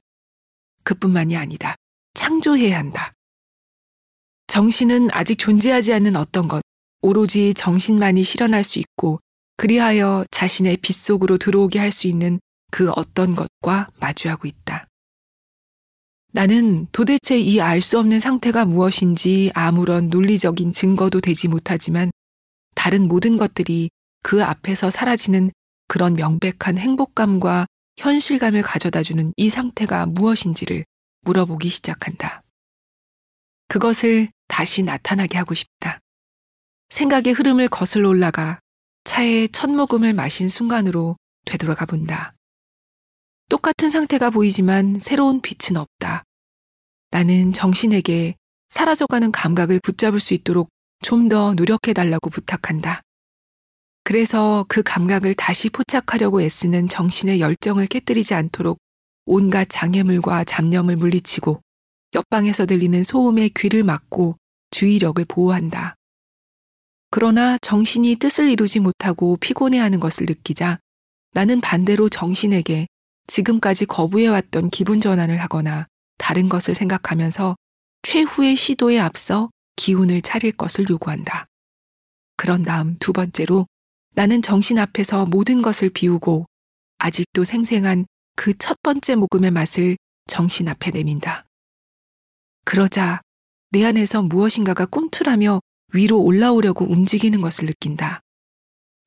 그뿐만이 0.83 1.37
아니다. 1.37 1.77
창조해야 2.15 2.79
한다. 2.79 3.13
정신은 4.47 5.11
아직 5.13 5.37
존재하지 5.37 5.93
않는 5.93 6.17
어떤 6.17 6.49
것, 6.49 6.63
오로지 7.03 7.53
정신만이 7.53 8.25
실현할 8.25 8.65
수 8.65 8.79
있고, 8.79 9.21
그리하여 9.59 10.25
자신의 10.31 10.79
빛 10.79 10.95
속으로 10.95 11.37
들어오게 11.37 11.79
할 11.79 11.93
수 11.93 12.07
있는 12.07 12.41
그 12.71 12.91
어떤 12.93 13.35
것과 13.35 13.91
마주하고 14.01 14.49
있다. 14.49 14.87
나는 16.33 16.87
도대체 16.93 17.39
이 17.39 17.61
알 17.61 17.83
수 17.83 17.99
없는 17.99 18.21
상태가 18.21 18.65
무엇인지 18.65 19.51
아무런 19.53 20.09
논리적인 20.09 20.73
증거도 20.73 21.21
되지 21.21 21.49
못하지만 21.49 22.11
다른 22.75 23.09
모든 23.09 23.37
것들이 23.37 23.91
그 24.23 24.45
앞에서 24.45 24.91
사라지는 24.91 25.51
그런 25.89 26.15
명백한 26.15 26.79
행복감과 26.79 27.67
현실감을 27.99 28.63
가져다 28.63 29.03
주는 29.03 29.33
이 29.37 29.51
상태가 29.51 30.07
무엇인지를 30.07 30.85
물어보기 31.23 31.69
시작한다. 31.69 32.43
그것을 33.69 34.31
다시 34.49 34.83
나타나게 34.83 35.39
하고 35.39 35.55
싶다. 35.55 35.99
생각의 36.91 37.33
흐름을 37.33 37.69
거슬러 37.69 38.09
올라가 38.09 38.61
차에 39.05 39.49
첫 39.49 39.71
모금을 39.71 40.13
마신 40.13 40.49
순간으로 40.49 41.17
되돌아가 41.45 41.87
본다. 41.87 42.35
똑같은 43.49 43.91
상태가 43.91 44.31
보이지만 44.31 44.99
새로운 45.01 45.41
빛은 45.43 45.77
없다. 45.77 46.25
나는 47.11 47.53
정신에게 47.53 48.37
사라져가는 48.71 49.31
감각을 49.31 49.81
붙잡을 49.83 50.21
수 50.21 50.33
있도록 50.33 50.71
좀 51.03 51.29
더 51.29 51.55
노력해달라고 51.55 52.31
부탁한다. 52.31 53.03
그래서 54.05 54.65
그 54.69 54.83
감각을 54.83 55.35
다시 55.35 55.71
포착하려고 55.71 56.43
애쓰는 56.43 56.89
정신의 56.89 57.41
열정을 57.41 57.87
깨뜨리지 57.87 58.35
않도록 58.35 58.79
온갖 59.25 59.69
장애물과 59.69 60.45
잡념을 60.45 60.97
물리치고 60.97 61.61
옆방에서 62.15 62.67
들리는 62.67 63.05
소음에 63.05 63.49
귀를 63.57 63.85
막고 63.85 64.37
주의력을 64.71 65.25
보호한다. 65.27 65.95
그러나 67.11 67.59
정신이 67.59 68.17
뜻을 68.17 68.51
이루지 68.51 68.81
못하고 68.81 69.37
피곤해하는 69.37 70.01
것을 70.01 70.27
느끼자 70.27 70.79
나는 71.33 71.61
반대로 71.61 72.09
정신에게 72.09 72.87
지금까지 73.29 73.87
거부해왔던 73.87 74.71
기분 74.71 75.01
전환을 75.01 75.39
하거나 75.39 75.87
다른 76.19 76.49
것을 76.49 76.75
생각하면서 76.75 77.55
최후의 78.03 78.57
시도에 78.57 78.99
앞서 78.99 79.51
기운을 79.77 80.23
차릴 80.23 80.53
것을 80.53 80.89
요구한다. 80.89 81.47
그런 82.37 82.63
다음 82.65 82.97
두 82.99 83.13
번째로 83.13 83.67
나는 84.15 84.43
정신 84.43 84.79
앞에서 84.79 85.27
모든 85.27 85.63
것을 85.63 85.91
비우고 85.91 86.47
아직도 86.99 87.45
생생한 87.45 88.07
그 88.37 88.55
첫 88.59 88.81
번째 88.83 89.15
모금의 89.17 89.51
맛을 89.51 89.97
정신 90.27 90.69
앞에 90.69 90.91
내민다. 90.91 91.47
그러자 92.65 93.21
내 93.71 93.85
안에서 93.85 94.23
무엇인가가 94.23 94.87
꿈틀하며 94.87 95.61
위로 95.95 96.21
올라오려고 96.21 96.85
움직이는 96.91 97.41
것을 97.41 97.67
느낀다. 97.67 98.21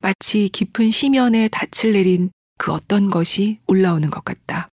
마치 0.00 0.48
깊은 0.48 0.90
심연에 0.90 1.48
닻을 1.48 1.92
내린 1.92 2.30
그 2.58 2.72
어떤 2.72 3.10
것이 3.10 3.60
올라오는 3.66 4.08
것 4.10 4.24
같다. 4.24 4.68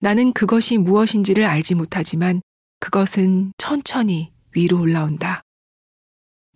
나는 0.00 0.32
그것이 0.32 0.78
무엇인지를 0.78 1.44
알지 1.44 1.74
못하지만 1.74 2.40
그것은 2.80 3.52
천천히 3.58 4.32
위로 4.52 4.80
올라온다. 4.80 5.42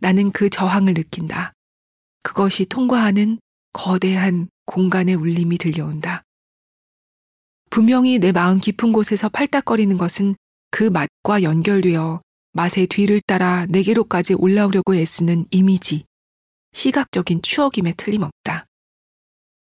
나는 0.01 0.33
그 0.33 0.51
저항을 0.51 0.95
느낀다. 0.95 1.53
그것이 2.23 2.67
통과하는 2.67 3.39
거대한 3.73 4.49
공간의 4.67 5.15
울림이 5.15 5.59
들려온다. 5.59 6.23
분명히 7.71 8.19
내 8.19 8.33
마음 8.33 8.61
깊은 8.61 8.93
곳에서 8.93 9.29
팔딱거리는 9.29 9.97
것은 9.99 10.37
그 10.71 10.85
맛과 10.85 11.43
연결되어 11.43 12.21
맛의 12.53 12.87
뒤를 12.87 13.21
따라 13.27 13.67
내게로까지 13.67 14.35
올라오려고 14.35 14.95
애쓰는 14.95 15.47
이미지, 15.51 16.05
시각적인 16.73 17.43
추억임에 17.43 17.95
틀림없다. 17.95 18.67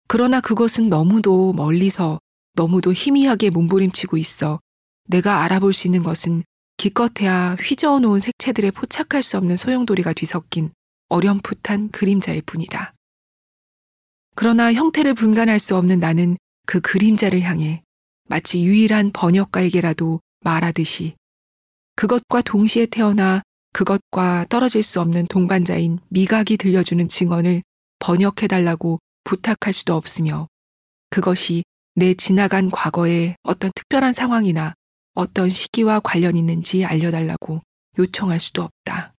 그러나 0.06 0.40
그것은 0.40 0.88
너무도 0.88 1.52
멀리서 1.52 2.20
너무도 2.54 2.92
희미하게 2.92 3.50
몸부림치고 3.50 4.16
있어 4.16 4.60
내가 5.04 5.42
알아볼 5.42 5.72
수 5.72 5.86
있는 5.86 6.02
것은 6.02 6.44
기껏해야 6.78 7.56
휘저어 7.60 7.98
놓은 7.98 8.20
색채들에 8.20 8.70
포착할 8.70 9.22
수 9.22 9.36
없는 9.36 9.56
소용돌이가 9.56 10.12
뒤섞인 10.12 10.70
어렴풋한 11.08 11.90
그림자일 11.90 12.42
뿐이다. 12.42 12.94
그러나 14.36 14.72
형태를 14.72 15.14
분간할 15.14 15.58
수 15.58 15.76
없는 15.76 15.98
나는 15.98 16.36
그 16.66 16.80
그림자를 16.80 17.42
향해 17.42 17.82
마치 18.28 18.64
유일한 18.64 19.10
번역가에게라도 19.12 20.20
말하듯이 20.40 21.16
그것과 21.96 22.42
동시에 22.42 22.86
태어나 22.86 23.42
그것과 23.72 24.46
떨어질 24.48 24.84
수 24.84 25.00
없는 25.00 25.26
동반자인 25.26 25.98
미각이 26.08 26.56
들려주는 26.56 27.08
증언을 27.08 27.62
번역해달라고 27.98 29.00
부탁할 29.24 29.72
수도 29.72 29.94
없으며 29.96 30.46
그것이 31.10 31.64
내 31.96 32.14
지나간 32.14 32.70
과거의 32.70 33.34
어떤 33.42 33.72
특별한 33.74 34.12
상황이나 34.12 34.74
어떤 35.18 35.48
시기와 35.48 35.98
관련 35.98 36.36
있는지 36.36 36.84
알려달라고 36.84 37.60
요청할 37.98 38.38
수도 38.38 38.62
없다. 38.62 39.14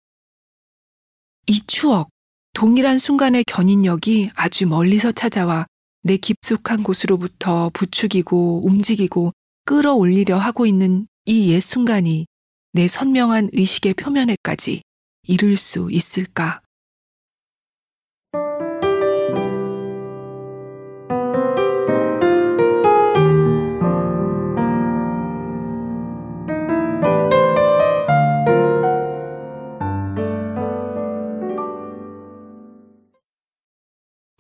이 1.48 1.60
추억, 1.68 2.10
동일한 2.54 2.98
순간의 2.98 3.44
견인력이 3.44 4.32
아주 4.34 4.66
멀리서 4.66 5.12
찾아와 5.12 5.66
내 6.04 6.16
깊숙한 6.16 6.84
곳으로부터 6.84 7.70
부추기고 7.74 8.66
움직이고 8.66 9.34
끌어올리려 9.66 10.38
하고 10.38 10.66
있는 10.66 11.06
이 11.26 11.52
옛 11.52 11.60
순간이 11.62 12.28
내 12.72 12.88
선명한 12.88 13.50
의식의 13.52 13.96
표면에까지 13.96 14.82
이를 15.24 15.58
수 15.58 15.90
있을까? 15.92 16.62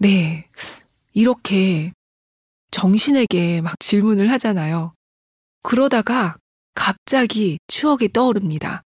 네. 0.01 0.47
이렇게 1.11 1.91
정신에게 2.71 3.59
막 3.59 3.77
질문을 3.79 4.31
하잖아요. 4.31 4.93
그러다가 5.61 6.37
갑자기 6.73 7.59
추억이 7.67 8.13
떠오릅니다. 8.13 8.83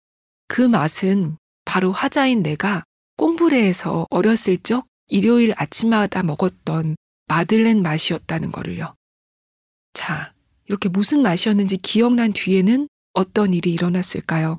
그 0.49 0.63
맛은 0.63 1.37
바로 1.65 1.93
화자인 1.93 2.43
내가 2.43 2.83
꽁브레에서 3.19 4.07
어렸을 4.11 4.59
적 4.59 4.87
일요일 5.07 5.55
아침마다 5.57 6.25
먹었던 6.25 6.97
마들렌 7.29 7.83
맛이었다는 7.83 8.51
거를요. 8.51 8.95
자, 9.93 10.33
이렇게 10.65 10.89
무슨 10.89 11.23
맛이었는지 11.23 11.77
기억난 11.77 12.33
뒤에는 12.33 12.89
어떤 13.13 13.55
일이 13.55 13.73
일어났을까요? 13.73 14.59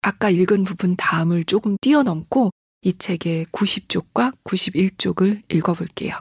아까 0.00 0.30
읽은 0.30 0.64
부분 0.64 0.96
다음을 0.96 1.44
조금 1.44 1.76
뛰어넘고 1.82 2.50
이 2.84 2.98
책의 2.98 3.46
90쪽과 3.46 4.34
91쪽을 4.42 5.42
읽어볼게요. 5.48 6.20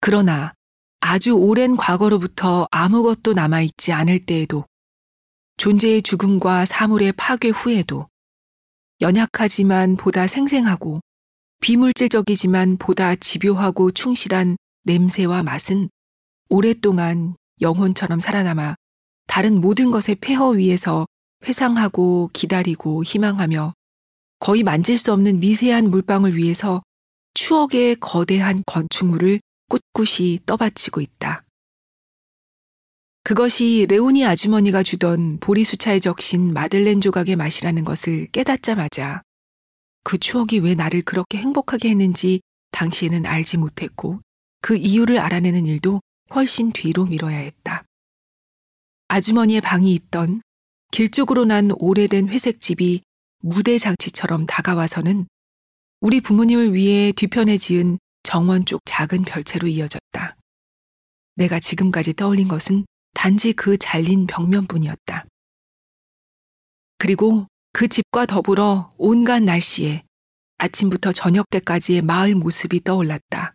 그러나 0.00 0.52
아주 1.00 1.32
오랜 1.32 1.76
과거로부터 1.76 2.68
아무것도 2.70 3.32
남아있지 3.32 3.92
않을 3.92 4.26
때에도 4.26 4.64
존재의 5.56 6.02
죽음과 6.02 6.66
사물의 6.66 7.12
파괴 7.12 7.48
후에도 7.48 8.06
연약하지만 9.04 9.96
보다 9.96 10.26
생생하고 10.26 11.00
비물질적이지만 11.60 12.78
보다 12.78 13.14
집요하고 13.14 13.90
충실한 13.90 14.56
냄새와 14.84 15.42
맛은 15.42 15.90
오랫동안 16.48 17.36
영혼처럼 17.60 18.20
살아남아 18.20 18.76
다른 19.26 19.60
모든 19.60 19.90
것의 19.90 20.16
폐허 20.22 20.48
위에서 20.48 21.04
회상하고 21.44 22.30
기다리고 22.32 23.04
희망하며 23.04 23.74
거의 24.38 24.62
만질 24.62 24.96
수 24.96 25.12
없는 25.12 25.38
미세한 25.38 25.90
물방울 25.90 26.38
위에서 26.38 26.82
추억의 27.34 27.96
거대한 28.00 28.62
건축물을 28.64 29.38
꿋꿋이 29.68 30.40
떠받치고 30.46 31.02
있다. 31.02 31.43
그것이 33.24 33.86
레오니 33.88 34.26
아주머니가 34.26 34.82
주던 34.82 35.38
보리수차에 35.40 35.98
적신 35.98 36.52
마들렌 36.52 37.00
조각의 37.00 37.36
맛이라는 37.36 37.82
것을 37.86 38.26
깨닫자마자 38.32 39.22
그 40.02 40.18
추억이 40.18 40.58
왜 40.58 40.74
나를 40.74 41.00
그렇게 41.00 41.38
행복하게 41.38 41.88
했는지 41.88 42.42
당시에는 42.72 43.24
알지 43.24 43.56
못했고 43.56 44.20
그 44.60 44.76
이유를 44.76 45.18
알아내는 45.18 45.64
일도 45.64 46.02
훨씬 46.34 46.70
뒤로 46.72 47.06
미뤄야 47.06 47.38
했다. 47.38 47.84
아주머니의 49.08 49.62
방이 49.62 49.94
있던 49.94 50.42
길 50.90 51.10
쪽으로 51.10 51.46
난 51.46 51.70
오래된 51.78 52.28
회색 52.28 52.60
집이 52.60 53.04
무대 53.40 53.78
장치처럼 53.78 54.44
다가와서는 54.44 55.26
우리 56.00 56.20
부모님을 56.20 56.74
위해 56.74 57.10
뒤편에 57.12 57.56
지은 57.56 57.98
정원 58.22 58.66
쪽 58.66 58.82
작은 58.84 59.22
별채로 59.22 59.66
이어졌다. 59.66 60.36
내가 61.36 61.58
지금까지 61.58 62.12
떠올린 62.12 62.48
것은 62.48 62.84
단지 63.14 63.52
그 63.52 63.78
잘린 63.78 64.26
벽면뿐이었다. 64.26 65.26
그리고 66.98 67.46
그 67.72 67.88
집과 67.88 68.26
더불어 68.26 68.92
온갖 68.98 69.42
날씨에 69.42 70.04
아침부터 70.58 71.12
저녁 71.12 71.48
때까지의 71.50 72.02
마을 72.02 72.34
모습이 72.34 72.84
떠올랐다. 72.84 73.54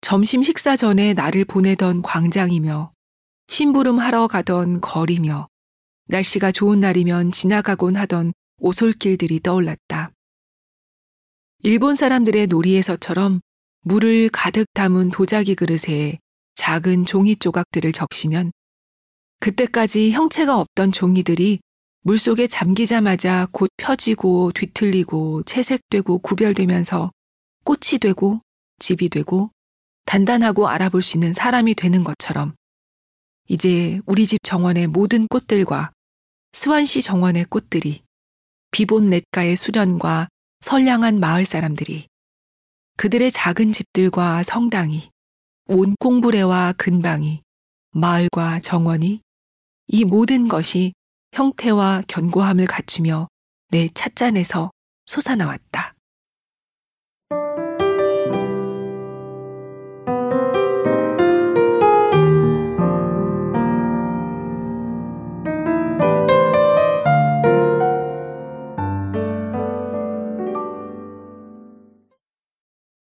점심 0.00 0.42
식사 0.42 0.76
전에 0.76 1.12
나를 1.12 1.44
보내던 1.44 2.02
광장이며 2.02 2.92
심부름 3.48 3.98
하러 3.98 4.26
가던 4.26 4.80
거리며 4.80 5.48
날씨가 6.06 6.52
좋은 6.52 6.80
날이면 6.80 7.32
지나가곤 7.32 7.96
하던 7.96 8.32
오솔길들이 8.58 9.40
떠올랐다. 9.40 10.12
일본 11.62 11.94
사람들의 11.94 12.46
놀이에서처럼 12.46 13.40
물을 13.82 14.28
가득 14.30 14.66
담은 14.74 15.10
도자기 15.10 15.54
그릇에 15.54 16.18
작은 16.70 17.04
종이 17.04 17.34
조각들을 17.34 17.90
적시면 17.90 18.52
그때까지 19.40 20.12
형체가 20.12 20.56
없던 20.56 20.92
종이들이 20.92 21.58
물속에 22.02 22.46
잠기자마자 22.46 23.48
곧 23.50 23.70
펴지고 23.76 24.52
뒤틀리고 24.52 25.42
채색되고 25.42 26.20
구별되면서 26.20 27.10
꽃이 27.64 27.98
되고 28.00 28.40
집이 28.78 29.08
되고 29.08 29.50
단단하고 30.06 30.68
알아볼 30.68 31.02
수 31.02 31.16
있는 31.16 31.34
사람이 31.34 31.74
되는 31.74 32.04
것처럼 32.04 32.54
이제 33.48 34.00
우리 34.06 34.24
집 34.24 34.38
정원의 34.44 34.86
모든 34.86 35.26
꽃들과 35.26 35.90
스완시 36.52 37.02
정원의 37.02 37.46
꽃들이 37.46 38.04
비본 38.70 39.10
냇가의 39.10 39.56
수련과 39.56 40.28
선량한 40.60 41.18
마을 41.18 41.44
사람들이 41.44 42.06
그들의 42.96 43.32
작은 43.32 43.72
집들과 43.72 44.44
성당이 44.44 45.10
온 45.72 45.94
꽁부레와 46.00 46.72
근방이 46.72 47.42
마을과 47.92 48.58
정원이 48.58 49.20
이 49.86 50.04
모든 50.04 50.48
것이 50.48 50.94
형태와 51.32 52.02
견고함을 52.08 52.66
갖추며 52.66 53.28
내 53.70 53.88
찻잔에서 53.94 54.72
솟아나왔다. 55.06 55.94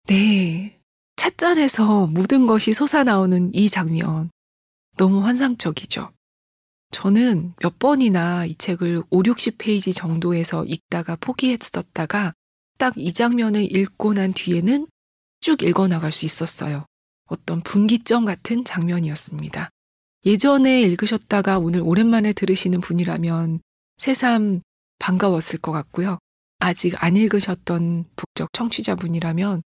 네. 0.08 0.46
찻잔에서 1.38 2.08
모든 2.08 2.47
것이 2.47 2.73
솟아나오는 2.73 3.54
이 3.54 3.69
장면. 3.69 4.30
너무 4.97 5.23
환상적이죠. 5.23 6.12
저는 6.91 7.54
몇 7.62 7.78
번이나 7.78 8.45
이 8.45 8.56
책을 8.56 9.04
5, 9.10 9.21
60페이지 9.21 9.95
정도에서 9.95 10.65
읽다가 10.65 11.15
포기했었다가 11.17 12.34
딱 12.80 12.93
이 12.97 13.13
장면을 13.13 13.63
읽고 13.76 14.13
난 14.13 14.34
뒤에는 14.34 14.88
쭉 15.41 15.62
읽어 15.62 15.88
나갈 15.88 16.12
수 16.12 16.26
있었어요. 16.26 16.86
어떤 17.26 17.62
분기점 17.62 18.26
같은 18.26 18.63
장면이었습니다. 18.65 19.69
예전에 20.26 20.82
읽으셨다가 20.82 21.60
오늘 21.60 21.82
오랜만에 21.82 22.34
들으시는 22.34 22.82
분이라면 22.82 23.60
새삼 23.97 24.62
반가웠을 25.00 25.60
것 25.60 25.71
같고요. 25.71 26.17
아직 26.60 27.02
안 27.04 27.15
읽으셨던 27.15 28.06
북적 28.15 28.54
청취자분이라면 28.54 29.62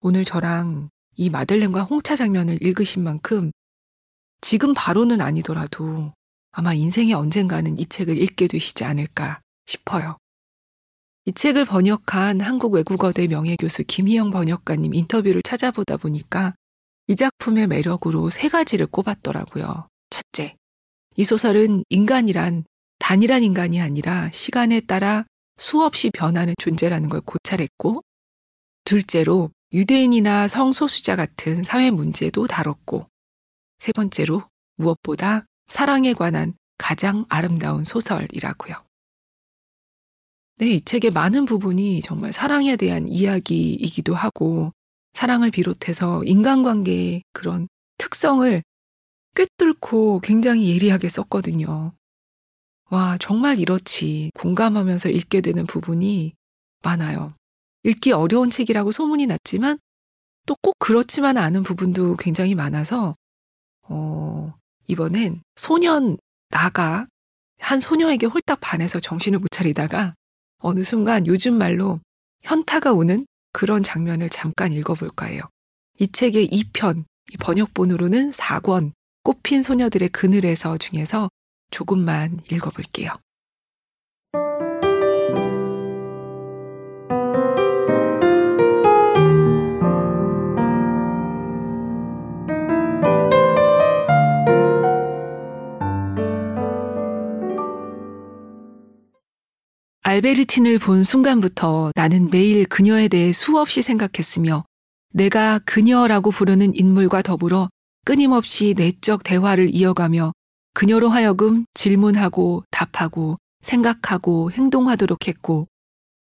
오늘 0.00 0.24
저랑 0.24 0.90
이 1.18 1.30
마들렌과 1.30 1.82
홍차 1.82 2.14
장면을 2.14 2.62
읽으신 2.62 3.02
만큼 3.02 3.50
지금 4.40 4.72
바로는 4.72 5.20
아니더라도 5.20 6.12
아마 6.52 6.72
인생의 6.72 7.12
언젠가는 7.12 7.76
이 7.76 7.86
책을 7.86 8.16
읽게 8.16 8.46
되시지 8.46 8.84
않을까 8.84 9.40
싶어요. 9.66 10.16
이 11.24 11.32
책을 11.32 11.64
번역한 11.64 12.40
한국 12.40 12.72
외국어대 12.72 13.26
명예교수 13.26 13.84
김희영 13.84 14.30
번역가님 14.30 14.94
인터뷰를 14.94 15.42
찾아보다 15.42 15.96
보니까 15.96 16.54
이 17.08 17.16
작품의 17.16 17.66
매력으로 17.66 18.30
세 18.30 18.48
가지를 18.48 18.86
꼽았더라고요. 18.86 19.88
첫째, 20.10 20.56
이 21.16 21.24
소설은 21.24 21.82
인간이란 21.88 22.64
단일한 23.00 23.42
인간이 23.42 23.80
아니라 23.80 24.30
시간에 24.30 24.80
따라 24.80 25.24
수없이 25.56 26.10
변하는 26.10 26.54
존재라는 26.58 27.08
걸 27.08 27.20
고찰했고, 27.22 28.02
둘째로 28.84 29.50
유대인이나 29.72 30.48
성소수자 30.48 31.16
같은 31.16 31.62
사회 31.62 31.90
문제도 31.90 32.46
다뤘고, 32.46 33.06
세 33.78 33.92
번째로 33.92 34.42
무엇보다 34.76 35.44
사랑에 35.66 36.14
관한 36.14 36.54
가장 36.78 37.26
아름다운 37.28 37.84
소설이라고요. 37.84 38.76
네, 40.56 40.66
이 40.70 40.80
책의 40.80 41.10
많은 41.12 41.44
부분이 41.44 42.00
정말 42.00 42.32
사랑에 42.32 42.76
대한 42.76 43.06
이야기이기도 43.06 44.14
하고, 44.14 44.72
사랑을 45.12 45.50
비롯해서 45.50 46.24
인간관계의 46.24 47.24
그런 47.32 47.68
특성을 47.98 48.62
꿰뚫고 49.34 50.20
굉장히 50.20 50.70
예리하게 50.74 51.08
썼거든요. 51.08 51.92
와, 52.90 53.18
정말 53.18 53.60
이렇지. 53.60 54.30
공감하면서 54.34 55.10
읽게 55.10 55.42
되는 55.42 55.66
부분이 55.66 56.34
많아요. 56.82 57.34
읽기 57.88 58.12
어려운 58.12 58.50
책이라고 58.50 58.92
소문이 58.92 59.26
났지만 59.26 59.78
또 60.46 60.54
꼭 60.62 60.76
그렇지만 60.78 61.36
않은 61.36 61.62
부분도 61.62 62.16
굉장히 62.16 62.54
많아서 62.54 63.16
어, 63.82 64.54
이번엔 64.86 65.42
소년 65.56 66.16
나가 66.48 67.06
한 67.58 67.80
소녀에게 67.80 68.26
홀딱 68.26 68.58
반해서 68.60 69.00
정신을 69.00 69.38
못 69.40 69.48
차리다가 69.50 70.14
어느 70.58 70.84
순간 70.84 71.26
요즘 71.26 71.54
말로 71.54 72.00
현타가 72.42 72.92
오는 72.92 73.26
그런 73.52 73.82
장면을 73.82 74.30
잠깐 74.30 74.72
읽어볼까 74.72 75.26
해요. 75.26 75.42
이 75.98 76.10
책의 76.10 76.48
2편, 76.48 77.04
번역본으로는 77.40 78.30
4권, 78.30 78.92
꽃핀 79.24 79.62
소녀들의 79.62 80.08
그늘에서 80.10 80.78
중에서 80.78 81.28
조금만 81.70 82.40
읽어볼게요. 82.50 83.10
알베르틴을 100.18 100.80
본 100.80 101.04
순간부터 101.04 101.92
나는 101.94 102.28
매일 102.30 102.66
그녀에 102.66 103.06
대해 103.06 103.32
수없이 103.32 103.82
생각했으며 103.82 104.64
내가 105.12 105.60
그녀라고 105.60 106.32
부르는 106.32 106.74
인물과 106.74 107.22
더불어 107.22 107.68
끊임없이 108.04 108.74
내적 108.76 109.22
대화를 109.22 109.72
이어가며 109.72 110.32
그녀로 110.74 111.08
하여금 111.08 111.66
질문하고 111.74 112.64
답하고 112.72 113.36
생각하고 113.62 114.50
행동하도록 114.50 115.28
했고 115.28 115.68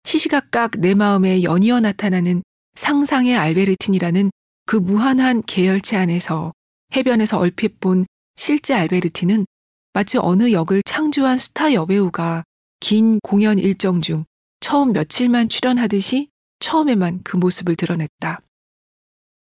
시시각각 0.04 0.78
내 0.78 0.94
마음에 0.94 1.42
연이어 1.42 1.80
나타나는 1.80 2.42
상상의 2.74 3.36
알베르틴이라는 3.36 4.30
그 4.64 4.76
무한한 4.76 5.42
계열체 5.46 5.98
안에서 5.98 6.52
해변에서 6.96 7.38
얼핏 7.38 7.78
본 7.78 8.06
실제 8.36 8.72
알베르틴은 8.72 9.44
마치 9.92 10.16
어느 10.16 10.52
역을 10.52 10.80
창조한 10.86 11.36
스타 11.36 11.74
여배우가 11.74 12.44
긴 12.82 13.20
공연 13.20 13.60
일정 13.60 14.00
중 14.00 14.24
처음 14.58 14.92
며칠만 14.92 15.48
출연하듯이 15.48 16.30
처음에만 16.58 17.22
그 17.22 17.36
모습을 17.36 17.76
드러냈다. 17.76 18.40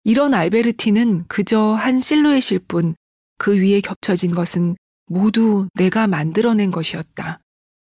이런 0.04 0.36
알베르티는 0.36 1.26
그저 1.28 1.74
한 1.74 2.00
실루엣일 2.00 2.60
뿐 2.68 2.96
그 3.38 3.60
위에 3.60 3.82
겹쳐진 3.82 4.34
것은 4.34 4.76
모두 5.08 5.68
내가 5.74 6.08
만들어낸 6.08 6.72
것이었다. 6.72 7.40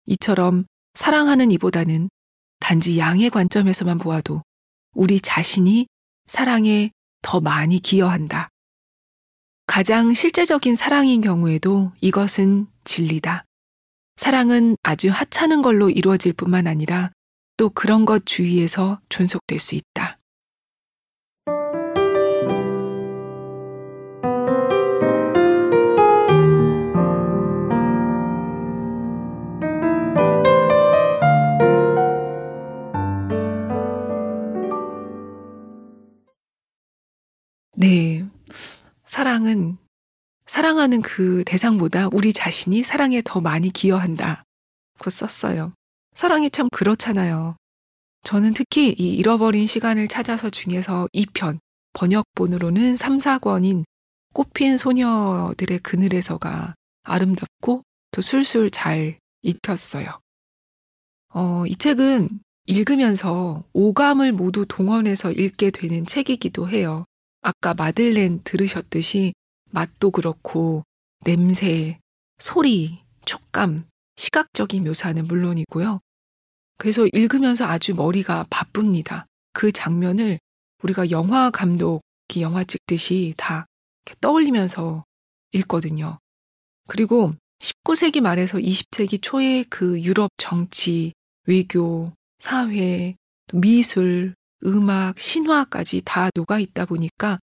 이처럼 0.06 0.64
사랑하는 0.94 1.50
이보다는 1.52 2.08
단지 2.60 2.98
양의 2.98 3.30
관점에서만 3.30 3.98
보아도 3.98 4.42
우리 4.94 5.20
자신이 5.20 5.86
사랑에 6.26 6.90
더 7.22 7.40
많이 7.40 7.80
기여한다. 7.80 8.48
가장 9.66 10.14
실제적인 10.14 10.74
사랑인 10.74 11.20
경우에도 11.20 11.92
이것은 12.00 12.68
진리다. 12.84 13.45
사랑은 14.16 14.76
아주 14.82 15.10
하찮은 15.10 15.60
걸로 15.62 15.90
이루어질 15.90 16.32
뿐만 16.32 16.66
아니라 16.66 17.12
또 17.58 17.68
그런 17.70 18.04
것 18.04 18.24
주위에서 18.24 19.00
존속될 19.08 19.58
수 19.58 19.74
있다. 19.74 20.18
네. 37.74 38.24
사랑은 39.04 39.76
사랑하는 40.56 41.02
그 41.02 41.44
대상보다 41.44 42.08
우리 42.14 42.32
자신이 42.32 42.82
사랑에 42.82 43.20
더 43.22 43.42
많이 43.42 43.68
기여한다. 43.70 44.42
고 44.98 45.10
썼어요. 45.10 45.74
사랑이 46.14 46.48
참 46.48 46.70
그렇잖아요. 46.72 47.56
저는 48.22 48.54
특히 48.54 48.94
이 48.98 49.16
잃어버린 49.16 49.66
시간을 49.66 50.08
찾아서 50.08 50.48
중에서 50.48 51.08
2편, 51.12 51.58
번역본으로는 51.92 52.96
3, 52.96 53.18
4권인 53.18 53.84
꽃핀 54.32 54.78
소녀들의 54.78 55.80
그늘에서가 55.80 56.74
아름답고 57.02 57.82
또 58.12 58.22
술술 58.22 58.70
잘 58.70 59.18
읽혔어요. 59.42 60.08
어, 61.34 61.66
이 61.66 61.76
책은 61.76 62.30
읽으면서 62.64 63.62
오감을 63.74 64.32
모두 64.32 64.64
동원해서 64.66 65.32
읽게 65.32 65.70
되는 65.70 66.06
책이기도 66.06 66.70
해요. 66.70 67.04
아까 67.42 67.74
마들렌 67.74 68.40
들으셨듯이 68.42 69.34
맛도 69.70 70.10
그렇고 70.10 70.84
냄새, 71.24 71.98
소리, 72.38 73.02
촉감, 73.24 73.86
시각적인 74.16 74.84
묘사는 74.84 75.26
물론이고요. 75.26 76.00
그래서 76.78 77.06
읽으면서 77.12 77.64
아주 77.66 77.94
머리가 77.94 78.46
바쁩니다. 78.50 79.26
그 79.52 79.72
장면을 79.72 80.38
우리가 80.82 81.10
영화 81.10 81.50
감독이 81.50 82.40
영화 82.40 82.64
찍듯이 82.64 83.34
다 83.36 83.66
떠올리면서 84.20 85.04
읽거든요. 85.52 86.18
그리고 86.88 87.34
19세기 87.60 88.20
말에서 88.20 88.58
20세기 88.58 89.20
초의 89.22 89.64
그 89.64 90.00
유럽 90.02 90.30
정치, 90.36 91.12
외교, 91.46 92.12
사회, 92.38 93.16
미술, 93.52 94.34
음악, 94.64 95.18
신화까지 95.18 96.02
다 96.04 96.30
녹아 96.34 96.58
있다 96.58 96.84
보니까 96.84 97.38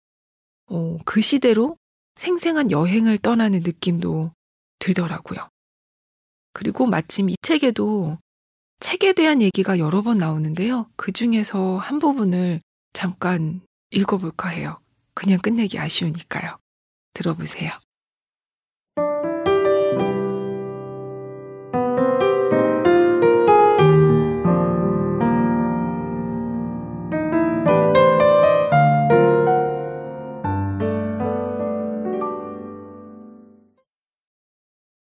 어, 0.67 0.97
그 1.05 1.21
시대로 1.21 1.77
생생한 2.15 2.71
여행을 2.71 3.17
떠나는 3.17 3.61
느낌도 3.61 4.31
들더라고요. 4.79 5.49
그리고 6.53 6.85
마침 6.85 7.29
이 7.29 7.35
책에도 7.41 8.17
책에 8.79 9.13
대한 9.13 9.41
얘기가 9.41 9.79
여러 9.79 10.01
번 10.01 10.17
나오는데요. 10.17 10.89
그 10.95 11.11
중에서 11.11 11.77
한 11.77 11.99
부분을 11.99 12.61
잠깐 12.91 13.61
읽어볼까 13.91 14.49
해요. 14.49 14.79
그냥 15.13 15.39
끝내기 15.39 15.79
아쉬우니까요. 15.79 16.57
들어보세요. 17.13 17.71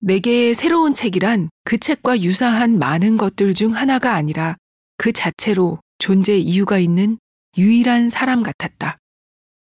내게 0.04 0.56
새로운 0.56 0.94
책이란 0.94 1.50
그 1.64 1.78
책과 1.78 2.22
유사한 2.22 2.80
많은 2.80 3.18
것들 3.18 3.54
중 3.54 3.76
하나가 3.76 4.16
아니라 4.16 4.58
그 4.98 5.14
자체로 5.14 5.80
존재 6.00 6.38
이유가 6.38 6.80
있는 6.80 7.20
유일한 7.56 8.10
사람 8.10 8.42
같았다. 8.42 8.98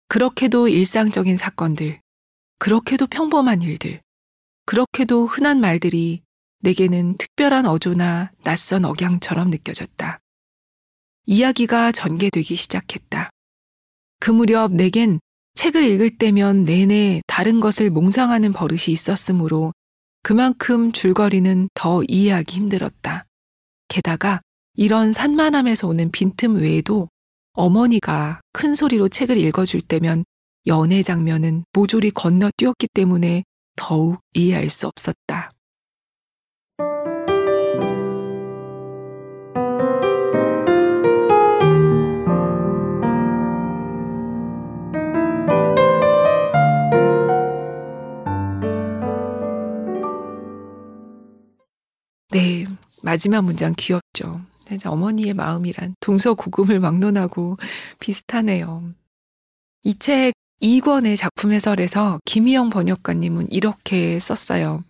그렇게도 0.09 0.67
일상적인 0.67 1.37
사건들, 1.37 2.01
그렇게도 2.59 3.07
평범한 3.07 3.61
일들, 3.61 4.01
그렇게도 4.65 5.27
흔한 5.27 5.61
말들이 5.61 6.23
내게는 6.59 7.17
특별한 7.17 7.65
어조나 7.65 8.33
낯선 8.43 8.83
억양처럼 8.83 9.49
느껴졌다. 9.49 10.19
이야기가 11.25 11.93
전개되기 11.93 12.53
시작했다. 12.57 13.29
그 14.19 14.31
무렵 14.31 14.73
내겐 14.73 15.21
책을 15.53 15.83
읽을 15.83 16.17
때면 16.17 16.65
내내 16.65 17.21
다른 17.27 17.61
것을 17.61 17.89
몽상하는 17.89 18.51
버릇이 18.51 18.87
있었으므로 18.89 19.71
그만큼 20.23 20.91
줄거리는 20.91 21.69
더 21.73 22.01
이해하기 22.07 22.55
힘들었다. 22.55 23.25
게다가 23.87 24.41
이런 24.75 25.13
산만함에서 25.13 25.87
오는 25.87 26.11
빈틈 26.11 26.55
외에도 26.57 27.09
어머니가 27.53 28.41
큰 28.53 28.75
소리로 28.75 29.09
책을 29.09 29.37
읽어줄 29.37 29.81
때면 29.81 30.23
연애 30.67 31.01
장면은 31.01 31.63
모조리 31.73 32.11
건너뛰었기 32.11 32.87
때문에 32.93 33.43
더욱 33.75 34.19
이해할 34.33 34.69
수 34.69 34.87
없었다. 34.87 35.51
마지막 53.01 53.41
문장 53.41 53.73
귀엽죠. 53.77 54.41
어머니의 54.85 55.33
마음이란 55.33 55.95
동서고금을 56.01 56.79
막론하고 56.79 57.57
비슷하네요. 57.99 58.93
이 59.83 59.95
책 59.97 60.33
2권의 60.61 61.15
작품 61.15 61.53
해설에서 61.53 62.19
김희영 62.25 62.69
번역가님은 62.71 63.51
이렇게 63.51 64.19
썼어요. 64.19 64.83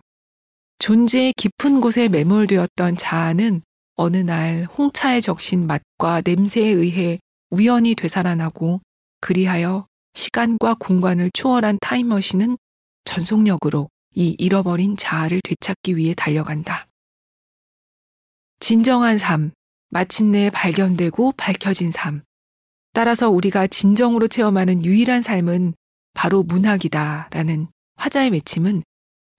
존재의 0.78 1.34
깊은 1.36 1.80
곳에 1.80 2.08
매몰되었던 2.08 2.96
자아는 2.96 3.62
어느 3.94 4.16
날 4.16 4.66
홍차에 4.78 5.20
적신 5.20 5.66
맛과 5.66 6.22
냄새에 6.24 6.66
의해 6.66 7.20
우연히 7.50 7.94
되살아나고 7.94 8.80
그리하여 9.20 9.86
시간과 10.14 10.76
공간을 10.80 11.30
초월한 11.34 11.78
타임머신은 11.80 12.56
전속력으로 13.04 13.88
이 14.14 14.34
잃어버린 14.38 14.96
자아를 14.96 15.40
되찾기 15.44 15.96
위해 15.96 16.14
달려간다. 16.16 16.87
진정한 18.60 19.18
삶, 19.18 19.52
마침내 19.90 20.50
발견되고 20.50 21.32
밝혀진 21.36 21.90
삶. 21.90 22.22
따라서 22.92 23.30
우리가 23.30 23.66
진정으로 23.66 24.28
체험하는 24.28 24.84
유일한 24.84 25.22
삶은 25.22 25.74
바로 26.14 26.42
문학이다 26.42 27.28
라는 27.30 27.68
화자의 27.96 28.30
맺힘은 28.30 28.82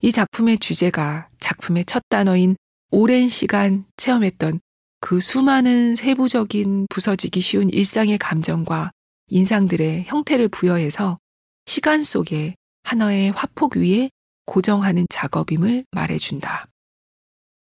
이 0.02 0.12
작품의 0.12 0.58
주제가 0.58 1.28
작품의 1.40 1.84
첫 1.84 2.02
단어인 2.08 2.56
오랜 2.90 3.28
시간 3.28 3.84
체험했던 3.96 4.60
그 5.00 5.20
수많은 5.20 5.96
세부적인 5.96 6.86
부서지기 6.88 7.40
쉬운 7.40 7.70
일상의 7.70 8.18
감정과 8.18 8.90
인상들의 9.28 10.04
형태를 10.04 10.48
부여해서 10.48 11.18
시간 11.66 12.02
속에 12.02 12.56
하나의 12.82 13.32
화폭 13.32 13.76
위에 13.76 14.10
고정하는 14.46 15.06
작업임을 15.08 15.84
말해준다. 15.92 16.66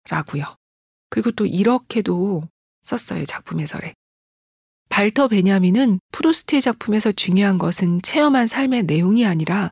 라고요. 0.09 0.55
그리고 1.09 1.31
또 1.31 1.45
이렇게도 1.45 2.47
썼어요, 2.83 3.25
작품 3.25 3.59
해설에. 3.59 3.93
발터 4.89 5.27
베냐민은 5.27 5.99
프루스트의 6.11 6.61
작품에서 6.61 7.11
중요한 7.11 7.57
것은 7.57 8.01
체험한 8.01 8.47
삶의 8.47 8.83
내용이 8.83 9.25
아니라 9.25 9.69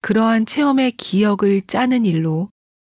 그러한 0.00 0.46
체험의 0.46 0.92
기억을 0.92 1.62
짜는 1.66 2.04
일로 2.04 2.50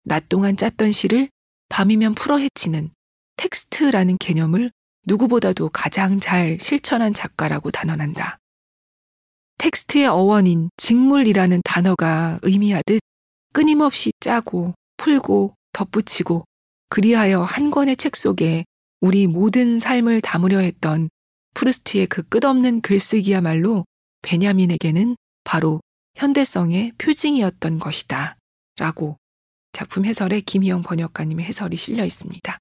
낮 0.04 0.30
동안 0.30 0.58
짰던 0.58 0.92
시를 0.92 1.30
밤이면 1.70 2.16
풀어 2.16 2.38
헤치는 2.38 2.92
텍스트라는 3.38 4.18
개념을 4.18 4.72
누구보다도 5.06 5.70
가장 5.70 6.20
잘 6.20 6.58
실천한 6.60 7.14
작가라고 7.14 7.72
단언한다. 7.72 8.40
텍스트의 9.58 10.08
어원인 10.08 10.70
직물이라는 10.78 11.62
단어가 11.64 12.40
의미하듯 12.42 13.00
끊임없이 13.54 14.12
짜고 14.20 14.74
풀고 14.98 15.56
덧붙이고 15.74 16.46
그리하여 16.90 17.44
한 17.44 17.72
권의 17.72 17.98
책 17.98 18.16
속에 18.16 18.66
우리 19.02 19.28
모든 19.28 19.80
삶을 19.80 20.22
담으려 20.22 20.60
했던 20.60 21.10
프루스트의 21.54 22.08
그 22.08 22.24
끝없는 22.24 22.82
글쓰기야말로 22.82 23.86
베냐민에게는 24.22 25.16
바로 25.44 25.82
현대성의 26.16 26.94
표징이었던 26.98 27.80
것이다. 27.80 28.36
라고 28.78 29.18
작품 29.72 30.06
해설에 30.06 30.42
김희영 30.42 30.82
번역가님의 30.84 31.46
해설이 31.46 31.78
실려 31.78 32.06
있습니다. 32.06 32.58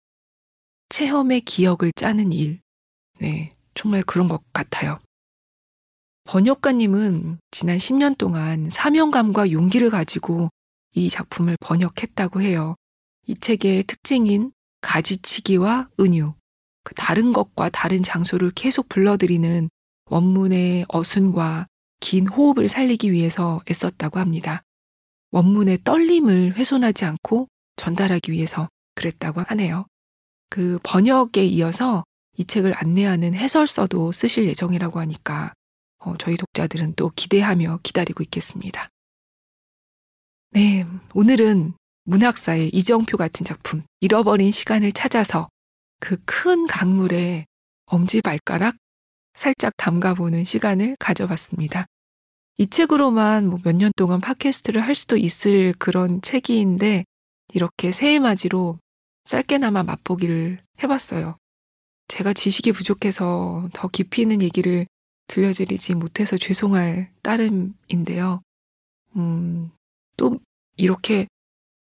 체험의 0.89 1.41
기억을 1.43 1.93
짜는 1.95 2.33
일. 2.33 2.61
네, 3.19 3.55
정말 3.75 4.03
그런 4.03 4.29
것 4.29 4.43
같아요. 4.53 4.99
번역가님은 6.25 7.39
지난 7.51 7.77
10년 7.79 8.19
동안 8.19 8.69
사명감과 8.71 9.53
용기를 9.53 9.91
가지고 9.91 10.51
이 10.95 11.09
작품을 11.09 11.57
번역했다고 11.61 12.43
해요. 12.43 12.75
이 13.27 13.35
책의 13.35 13.85
특징인 13.85 14.53
가지치기와 14.81 15.91
은유, 15.99 16.35
그 16.85 16.95
다른 16.95 17.33
것과 17.33 17.69
다른 17.71 18.03
장소를 18.03 18.53
계속 18.53 18.89
불러들이는 18.89 19.69
원문의 20.09 20.87
어순과 20.89 21.67
긴 21.99 22.29
호흡을 22.29 22.69
살리기 22.69 23.11
위해서 23.11 23.61
애썼다고 23.69 24.21
합니다. 24.21 24.63
원문의 25.33 25.81
떨림을 25.83 26.57
훼손하지 26.57 27.05
않고 27.05 27.49
전달하기 27.75 28.31
위해서 28.31 28.69
그랬다고 28.95 29.43
하네요. 29.49 29.87
그 30.49 30.79
번역에 30.85 31.45
이어서 31.45 32.05
이 32.39 32.45
책을 32.45 32.75
안내하는 32.77 33.35
해설서도 33.35 34.13
쓰실 34.13 34.47
예정이라고 34.47 35.01
하니까 35.01 35.53
어, 35.99 36.17
저희 36.19 36.37
독자들은 36.37 36.95
또 36.95 37.11
기대하며 37.17 37.81
기다리고 37.83 38.23
있겠습니다. 38.23 38.89
네, 40.51 40.87
오늘은 41.15 41.75
문학사의 42.07 42.71
이정표 42.71 43.17
같은 43.17 43.45
작품, 43.45 43.83
잃어버린 44.01 44.53
시간을 44.53 44.93
찾아서 44.93 45.49
그 46.01 46.17
큰 46.25 46.67
강물에 46.67 47.47
엄지발가락 47.87 48.77
살짝 49.35 49.73
담가보는 49.77 50.45
시간을 50.45 50.97
가져봤습니다. 50.99 51.87
이 52.59 52.67
책으로만 52.69 53.49
뭐 53.49 53.59
몇년 53.65 53.93
동안 53.97 54.21
팟캐스트를 54.21 54.81
할 54.81 54.95
수도 54.95 55.17
있을 55.17 55.75
그런 55.79 56.23
책인데 56.23 57.05
이렇게 57.53 57.91
새해 57.91 58.19
맞이로 58.19 58.79
짧게나마 59.25 59.83
맛보기를 59.83 60.63
해봤어요. 60.83 61.37
제가 62.09 62.33
지식이 62.33 62.73
부족해서 62.73 63.69
더 63.73 63.89
깊이 63.89 64.23
있는 64.23 64.43
얘기를 64.43 64.87
들려드리지 65.27 65.97
못해서 65.97 66.37
죄송할 66.39 67.11
따름인데요. 67.23 68.43
음, 69.17 69.71
또 70.17 70.39
이렇게 70.77 71.27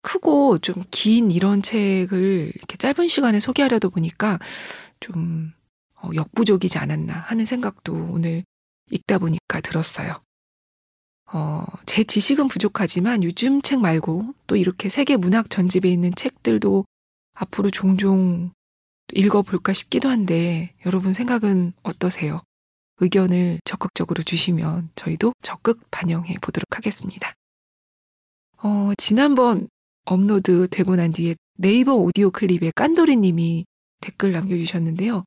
크고 0.03 0.59
좀 0.59 0.83
긴 0.91 1.31
이런 1.31 1.61
책을 1.61 2.51
이렇게 2.53 2.77
짧은 2.77 3.07
시간에 3.07 3.39
소개하려다 3.39 3.89
보니까 3.89 4.39
좀 4.99 5.51
어, 6.01 6.09
역부족이지 6.13 6.77
않았나 6.77 7.13
하는 7.13 7.45
생각도 7.45 7.93
오늘 8.11 8.43
읽다 8.91 9.17
보니까 9.17 9.61
들었어요. 9.61 10.21
어, 11.31 11.65
제 11.87 12.03
지식은 12.03 12.47
부족하지만 12.47 13.23
요즘 13.23 13.61
책 13.61 13.79
말고 13.79 14.35
또 14.45 14.55
이렇게 14.55 14.89
세계 14.89 15.17
문학 15.17 15.49
전집에 15.49 15.89
있는 15.89 16.13
책들도 16.15 16.85
앞으로 17.33 17.71
종종 17.71 18.51
읽어볼까 19.13 19.73
싶기도 19.73 20.09
한데 20.09 20.73
여러분 20.85 21.13
생각은 21.13 21.73
어떠세요? 21.83 22.41
의견을 22.99 23.59
적극적으로 23.65 24.21
주시면 24.23 24.89
저희도 24.95 25.33
적극 25.41 25.81
반영해 25.89 26.35
보도록 26.41 26.77
하겠습니다. 26.77 27.33
어, 28.61 28.93
지난번 28.97 29.67
업로드 30.05 30.67
되고 30.69 30.95
난 30.95 31.11
뒤에 31.11 31.35
네이버 31.57 31.95
오디오 31.95 32.31
클립에 32.31 32.71
깐도리 32.75 33.17
님이 33.17 33.65
댓글 34.01 34.31
남겨주셨는데요. 34.31 35.23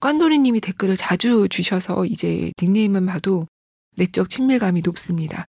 깐도리 0.00 0.38
님이 0.38 0.60
댓글을 0.60 0.96
자주 0.96 1.48
주셔서 1.48 2.04
이제 2.06 2.52
닉네임만 2.60 3.06
봐도 3.06 3.46
내적 3.96 4.30
친밀감이 4.30 4.82
높습니다. 4.84 5.44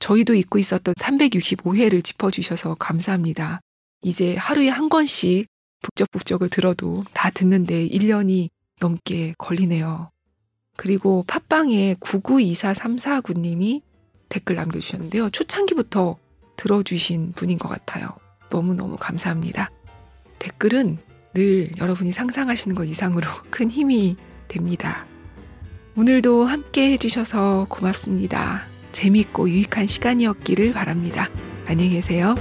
저희도 0.00 0.34
잊고 0.34 0.58
있었던 0.58 0.94
365회를 0.94 2.02
짚어주셔서 2.02 2.74
감사합니다. 2.74 3.60
이제 4.02 4.36
하루에 4.36 4.68
한 4.68 4.88
권씩 4.88 5.46
북적북적을 5.82 6.48
들어도 6.48 7.04
다 7.12 7.30
듣는데 7.30 7.88
1년이 7.88 8.48
넘게 8.80 9.34
걸리네요. 9.38 10.10
그리고 10.76 11.24
팟빵에 11.26 11.94
992434구님이 12.00 13.82
댓글 14.28 14.56
남겨주셨는데요. 14.56 15.30
초창기부터 15.30 16.18
들어주신 16.56 17.32
분인 17.32 17.58
것 17.58 17.68
같아요. 17.68 18.08
너무너무 18.50 18.96
감사합니다. 18.96 19.70
댓글은 20.38 20.98
늘 21.34 21.70
여러분이 21.78 22.12
상상하시는 22.12 22.76
것 22.76 22.84
이상으로 22.84 23.26
큰 23.50 23.70
힘이 23.70 24.16
됩니다. 24.48 25.06
오늘도 25.96 26.44
함께 26.44 26.90
해주셔서 26.92 27.66
고맙습니다. 27.68 28.66
재밌고 28.92 29.48
유익한 29.48 29.86
시간이었기를 29.86 30.72
바랍니다. 30.72 31.28
안녕히 31.66 31.90
계세요. 31.90 32.34